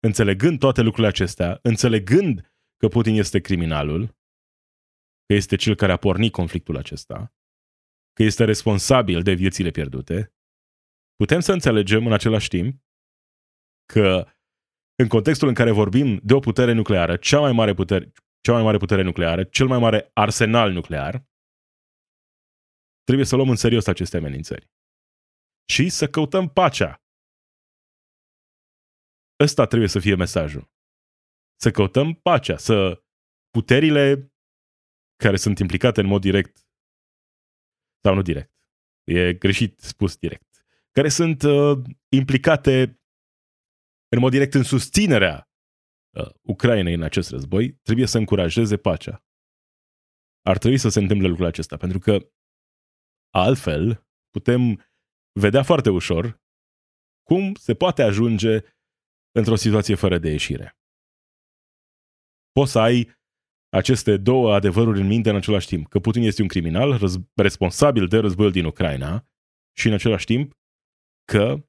Înțelegând 0.00 0.58
toate 0.58 0.80
lucrurile 0.80 1.08
acestea, 1.08 1.58
înțelegând 1.62 2.52
că 2.76 2.88
Putin 2.88 3.14
este 3.14 3.40
criminalul, 3.40 4.06
că 5.26 5.34
este 5.34 5.56
cel 5.56 5.74
care 5.74 5.92
a 5.92 5.96
pornit 5.96 6.32
conflictul 6.32 6.76
acesta, 6.76 7.34
că 8.12 8.22
este 8.22 8.44
responsabil 8.44 9.22
de 9.22 9.32
viețile 9.32 9.70
pierdute, 9.70 10.34
putem 11.22 11.40
să 11.40 11.52
înțelegem 11.52 12.06
în 12.06 12.12
același 12.12 12.48
timp 12.48 12.82
că 13.92 14.08
în 15.02 15.08
contextul 15.08 15.48
în 15.48 15.54
care 15.54 15.70
vorbim 15.70 16.20
de 16.22 16.34
o 16.34 16.38
putere 16.38 16.72
nucleară, 16.72 17.16
cea 17.16 17.40
mai 17.40 17.52
mare 17.52 17.74
putere, 17.74 18.12
cea 18.40 18.52
mai 18.52 18.62
mare 18.62 18.76
putere 18.76 19.02
nucleară, 19.02 19.44
cel 19.44 19.66
mai 19.66 19.78
mare 19.78 20.10
arsenal 20.14 20.72
nuclear, 20.72 21.12
trebuie 23.02 23.26
să 23.26 23.36
luăm 23.36 23.48
în 23.48 23.56
serios 23.56 23.86
aceste 23.86 24.16
amenințări. 24.16 24.70
Și 25.72 25.88
să 25.88 26.08
căutăm 26.08 26.48
pacea. 26.48 27.02
Ăsta 29.42 29.66
trebuie 29.66 29.88
să 29.88 29.98
fie 29.98 30.14
mesajul. 30.14 30.70
Să 31.60 31.70
căutăm 31.70 32.14
pacea, 32.14 32.56
să 32.56 33.04
puterile 33.50 34.32
care 35.24 35.36
sunt 35.36 35.58
implicate 35.58 36.00
în 36.00 36.06
mod 36.06 36.20
direct 36.20 36.66
sau 38.04 38.14
nu 38.14 38.22
direct, 38.22 38.52
e 39.04 39.34
greșit 39.34 39.80
spus 39.80 40.16
direct, 40.16 40.51
care 40.92 41.08
sunt 41.08 41.42
uh, 41.42 41.78
implicate 42.08 43.00
în 44.08 44.18
mod 44.18 44.30
direct 44.30 44.54
în 44.54 44.62
susținerea 44.62 45.50
uh, 46.18 46.30
Ucrainei 46.42 46.94
în 46.94 47.02
acest 47.02 47.30
război, 47.30 47.72
trebuie 47.72 48.06
să 48.06 48.18
încurajeze 48.18 48.76
pacea. 48.76 49.24
Ar 50.42 50.58
trebui 50.58 50.78
să 50.78 50.88
se 50.88 50.98
întâmple 50.98 51.28
lucrul 51.28 51.46
acesta, 51.46 51.76
pentru 51.76 51.98
că 51.98 52.30
altfel 53.34 54.06
putem 54.30 54.90
vedea 55.40 55.62
foarte 55.62 55.90
ușor 55.90 56.40
cum 57.22 57.54
se 57.54 57.74
poate 57.74 58.02
ajunge 58.02 58.60
într-o 59.38 59.56
situație 59.56 59.94
fără 59.94 60.18
de 60.18 60.30
ieșire. 60.30 60.78
Poți 62.52 62.70
să 62.70 62.78
ai 62.78 63.20
aceste 63.68 64.16
două 64.16 64.54
adevăruri 64.54 65.00
în 65.00 65.06
minte 65.06 65.30
în 65.30 65.36
același 65.36 65.66
timp. 65.66 65.88
Că 65.88 65.98
Putin 65.98 66.22
este 66.22 66.42
un 66.42 66.48
criminal 66.48 66.98
răz- 66.98 67.32
responsabil 67.34 68.08
de 68.08 68.18
războiul 68.18 68.52
din 68.52 68.64
Ucraina 68.64 69.26
și 69.76 69.86
în 69.88 69.92
același 69.92 70.24
timp 70.24 70.52
că 71.24 71.68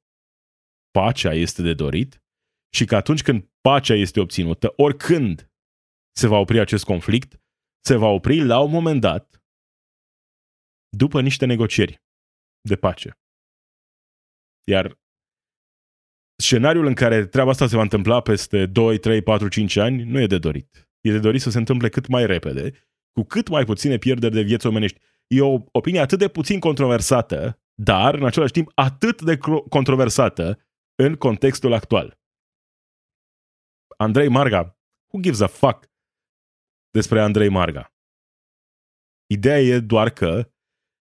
pacea 0.90 1.32
este 1.32 1.62
de 1.62 1.74
dorit 1.74 2.22
și 2.74 2.84
că 2.84 2.96
atunci 2.96 3.22
când 3.22 3.50
pacea 3.60 3.94
este 3.94 4.20
obținută, 4.20 4.72
oricând 4.76 5.52
se 6.16 6.26
va 6.26 6.36
opri 6.36 6.60
acest 6.60 6.84
conflict, 6.84 7.42
se 7.84 7.96
va 7.96 8.06
opri 8.06 8.44
la 8.44 8.60
un 8.60 8.70
moment 8.70 9.00
dat 9.00 9.44
după 10.96 11.20
niște 11.20 11.46
negocieri 11.46 12.02
de 12.68 12.76
pace. 12.76 13.18
Iar 14.66 14.98
scenariul 16.36 16.86
în 16.86 16.94
care 16.94 17.26
treaba 17.26 17.50
asta 17.50 17.66
se 17.66 17.76
va 17.76 17.82
întâmpla 17.82 18.20
peste 18.20 18.66
2, 18.66 18.98
3, 18.98 19.22
4, 19.22 19.48
5 19.48 19.76
ani 19.76 20.02
nu 20.02 20.20
e 20.20 20.26
de 20.26 20.38
dorit. 20.38 20.88
E 21.00 21.10
de 21.10 21.18
dorit 21.18 21.40
să 21.40 21.50
se 21.50 21.58
întâmple 21.58 21.88
cât 21.88 22.06
mai 22.06 22.26
repede, 22.26 22.70
cu 23.12 23.22
cât 23.22 23.48
mai 23.48 23.64
puține 23.64 23.98
pierderi 23.98 24.34
de 24.34 24.42
vieți 24.42 24.66
omenești. 24.66 25.00
E 25.26 25.40
o 25.40 25.64
opinie 25.72 26.00
atât 26.00 26.18
de 26.18 26.28
puțin 26.28 26.60
controversată, 26.60 27.63
dar 27.74 28.14
în 28.14 28.24
același 28.24 28.52
timp 28.52 28.70
atât 28.74 29.22
de 29.22 29.38
controversată 29.68 30.58
în 30.94 31.16
contextul 31.16 31.72
actual. 31.72 32.18
Andrei 33.96 34.28
Marga, 34.28 34.78
who 35.12 35.20
gives 35.22 35.40
a 35.40 35.46
fuck 35.46 35.90
despre 36.90 37.20
Andrei 37.20 37.48
Marga? 37.48 37.94
Ideea 39.26 39.60
e 39.60 39.80
doar 39.80 40.10
că 40.10 40.52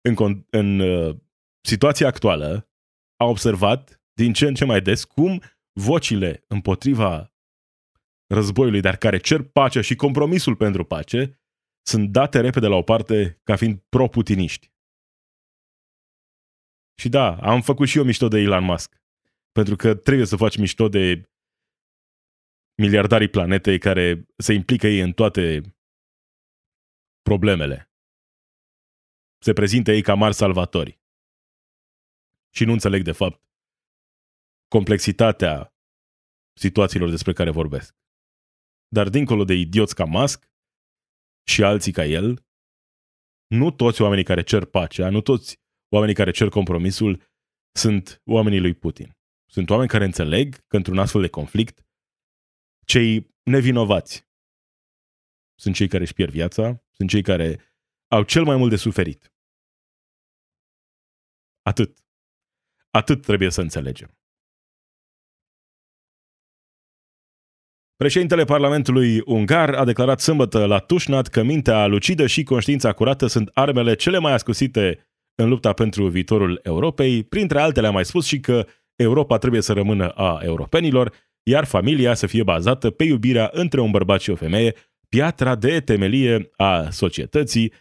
în, 0.00 0.44
în 0.50 0.78
uh, 0.78 1.16
situația 1.60 2.06
actuală 2.06 2.70
a 3.16 3.24
observat 3.24 4.02
din 4.12 4.32
ce 4.32 4.46
în 4.46 4.54
ce 4.54 4.64
mai 4.64 4.80
des 4.80 5.04
cum 5.04 5.42
vocile 5.80 6.44
împotriva 6.48 7.34
războiului, 8.26 8.80
dar 8.80 8.96
care 8.96 9.18
cer 9.18 9.42
pacea 9.42 9.80
și 9.80 9.94
compromisul 9.94 10.56
pentru 10.56 10.84
pace, 10.84 11.40
sunt 11.86 12.10
date 12.10 12.40
repede 12.40 12.66
la 12.66 12.76
o 12.76 12.82
parte 12.82 13.40
ca 13.44 13.56
fiind 13.56 13.78
pro-putiniști. 13.88 14.72
Și 17.00 17.08
da, 17.08 17.36
am 17.36 17.60
făcut 17.62 17.88
și 17.88 17.98
eu 17.98 18.04
mișto 18.04 18.28
de 18.28 18.38
Elon 18.38 18.64
Musk. 18.64 19.00
Pentru 19.52 19.76
că 19.76 19.94
trebuie 19.94 20.26
să 20.26 20.36
faci 20.36 20.56
mișto 20.56 20.88
de 20.88 21.30
miliardarii 22.82 23.28
planetei 23.28 23.78
care 23.78 24.26
se 24.36 24.52
implică 24.52 24.86
ei 24.86 25.00
în 25.00 25.12
toate 25.12 25.60
problemele. 27.22 27.90
Se 29.38 29.52
prezintă 29.52 29.90
ei 29.90 30.02
ca 30.02 30.14
mari 30.14 30.34
salvatori. 30.34 31.00
Și 32.54 32.64
nu 32.64 32.72
înțeleg, 32.72 33.02
de 33.02 33.12
fapt, 33.12 33.40
complexitatea 34.68 35.74
situațiilor 36.58 37.10
despre 37.10 37.32
care 37.32 37.50
vorbesc. 37.50 37.96
Dar 38.88 39.08
dincolo 39.08 39.44
de 39.44 39.54
idioți 39.54 39.94
ca 39.94 40.04
Musk 40.04 40.50
și 41.46 41.62
alții 41.62 41.92
ca 41.92 42.04
el, 42.04 42.46
nu 43.46 43.70
toți 43.70 44.02
oamenii 44.02 44.24
care 44.24 44.42
cer 44.42 44.64
pacea, 44.64 45.10
nu 45.10 45.20
toți 45.20 45.65
oamenii 45.88 46.14
care 46.14 46.30
cer 46.30 46.48
compromisul 46.48 47.22
sunt 47.72 48.22
oamenii 48.24 48.60
lui 48.60 48.74
Putin. 48.74 49.16
Sunt 49.50 49.70
oameni 49.70 49.88
care 49.88 50.04
înțeleg 50.04 50.66
că 50.66 50.76
într-un 50.76 50.98
astfel 50.98 51.20
de 51.20 51.28
conflict, 51.28 51.86
cei 52.84 53.34
nevinovați 53.42 54.26
sunt 55.58 55.74
cei 55.74 55.88
care 55.88 56.02
își 56.02 56.14
pierd 56.14 56.30
viața, 56.30 56.82
sunt 56.90 57.08
cei 57.08 57.22
care 57.22 57.60
au 58.06 58.22
cel 58.22 58.44
mai 58.44 58.56
mult 58.56 58.70
de 58.70 58.76
suferit. 58.76 59.32
Atât. 61.62 62.04
Atât 62.90 63.22
trebuie 63.22 63.50
să 63.50 63.60
înțelegem. 63.60 64.10
Președintele 67.96 68.44
Parlamentului 68.44 69.20
Ungar 69.20 69.74
a 69.74 69.84
declarat 69.84 70.20
sâmbătă 70.20 70.66
la 70.66 70.78
Tușnat 70.78 71.26
că 71.28 71.42
mintea 71.42 71.86
lucidă 71.86 72.26
și 72.26 72.42
conștiința 72.42 72.92
curată 72.92 73.26
sunt 73.26 73.50
armele 73.54 73.94
cele 73.94 74.18
mai 74.18 74.32
ascuțite 74.32 75.08
în 75.36 75.48
lupta 75.48 75.72
pentru 75.72 76.08
viitorul 76.08 76.60
Europei. 76.62 77.24
Printre 77.24 77.60
altele 77.60 77.86
a 77.86 77.90
mai 77.90 78.04
spus 78.04 78.26
și 78.26 78.40
că 78.40 78.66
Europa 78.96 79.38
trebuie 79.38 79.60
să 79.60 79.72
rămână 79.72 80.08
a 80.08 80.40
europenilor, 80.42 81.12
iar 81.42 81.64
familia 81.64 82.14
să 82.14 82.26
fie 82.26 82.42
bazată 82.42 82.90
pe 82.90 83.04
iubirea 83.04 83.50
între 83.52 83.80
un 83.80 83.90
bărbat 83.90 84.20
și 84.20 84.30
o 84.30 84.36
femeie, 84.36 84.74
piatra 85.08 85.54
de 85.54 85.80
temelie 85.80 86.50
a 86.56 86.90
societății, 86.90 87.72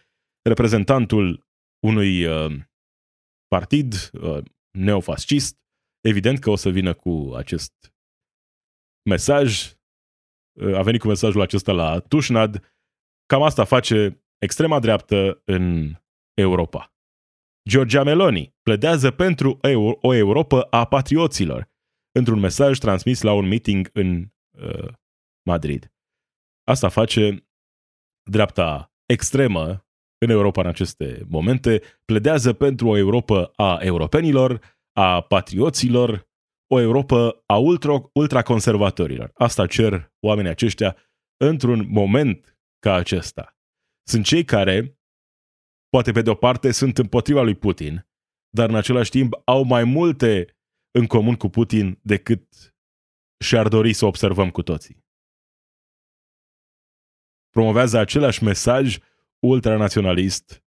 reprezentantul 0.42 1.46
unui 1.86 2.24
uh, 2.24 2.54
partid 3.48 4.10
uh, 4.12 4.42
neofascist, 4.78 5.60
evident 6.00 6.38
că 6.38 6.50
o 6.50 6.56
să 6.56 6.68
vină 6.68 6.94
cu 6.94 7.32
acest 7.36 7.94
mesaj, 9.08 9.72
uh, 10.60 10.76
a 10.76 10.82
venit 10.82 11.00
cu 11.00 11.06
mesajul 11.06 11.40
acesta 11.40 11.72
la 11.72 11.98
Tușnad, 11.98 12.74
cam 13.26 13.42
asta 13.42 13.64
face 13.64 14.24
extrema 14.38 14.80
dreaptă 14.80 15.42
în 15.44 15.94
Europa. 16.34 16.95
Giorgia 17.68 18.02
Meloni 18.02 18.54
pledează 18.62 19.10
pentru 19.10 19.58
o 20.00 20.14
Europa 20.14 20.66
a 20.70 20.84
patrioților 20.84 21.70
într-un 22.12 22.38
mesaj 22.38 22.78
transmis 22.78 23.22
la 23.22 23.32
un 23.32 23.46
meeting 23.46 23.90
în 23.92 24.26
uh, 24.50 24.92
Madrid. 25.46 25.92
Asta 26.64 26.88
face 26.88 27.48
dreapta 28.30 28.92
extremă 29.06 29.86
în 30.18 30.30
Europa 30.30 30.60
în 30.60 30.66
aceste 30.66 31.24
momente, 31.28 31.82
pledează 32.04 32.52
pentru 32.52 32.88
o 32.88 32.96
Europa 32.96 33.50
a 33.56 33.78
europenilor, 33.80 34.78
a 34.92 35.20
patrioților, 35.20 36.28
o 36.66 36.80
Europa 36.80 37.42
a 37.46 37.56
ultra, 37.56 38.10
ultraconservatorilor. 38.12 39.30
Asta 39.34 39.66
cer 39.66 40.12
oamenii 40.20 40.50
aceștia 40.50 40.96
într-un 41.36 41.86
moment 41.88 42.58
ca 42.78 42.94
acesta. 42.94 43.56
Sunt 44.08 44.24
cei 44.24 44.44
care 44.44 44.95
poate 45.96 46.12
pe 46.12 46.22
de 46.22 46.30
o 46.30 46.34
parte 46.34 46.72
sunt 46.72 46.98
împotriva 46.98 47.42
lui 47.42 47.54
Putin, 47.54 48.06
dar 48.48 48.68
în 48.68 48.74
același 48.74 49.10
timp 49.10 49.40
au 49.44 49.62
mai 49.62 49.84
multe 49.84 50.56
în 50.90 51.06
comun 51.06 51.34
cu 51.34 51.48
Putin 51.48 51.98
decât 52.02 52.74
și-ar 53.44 53.68
dori 53.68 53.92
să 53.92 54.06
observăm 54.06 54.50
cu 54.50 54.62
toții. 54.62 55.04
Promovează 57.50 57.98
același 57.98 58.42
mesaj 58.44 58.98
ultranaționalist, 59.38 60.64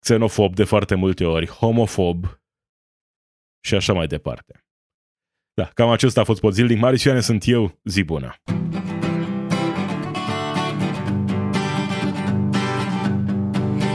xenofob 0.00 0.54
de 0.54 0.64
foarte 0.64 0.94
multe 0.94 1.24
ori, 1.24 1.46
homofob 1.46 2.24
și 3.64 3.74
așa 3.74 3.92
mai 3.92 4.06
departe. 4.06 4.66
Da, 5.54 5.64
cam 5.64 5.90
acesta 5.90 6.20
a 6.20 6.24
fost 6.24 6.40
pot 6.40 6.54
zilnic. 6.54 6.78
Marisioane 6.78 7.20
sunt 7.20 7.42
eu, 7.46 7.80
zi 7.84 8.02
bună! 8.02 8.34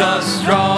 Jesus 0.00 0.40
strong. 0.40 0.69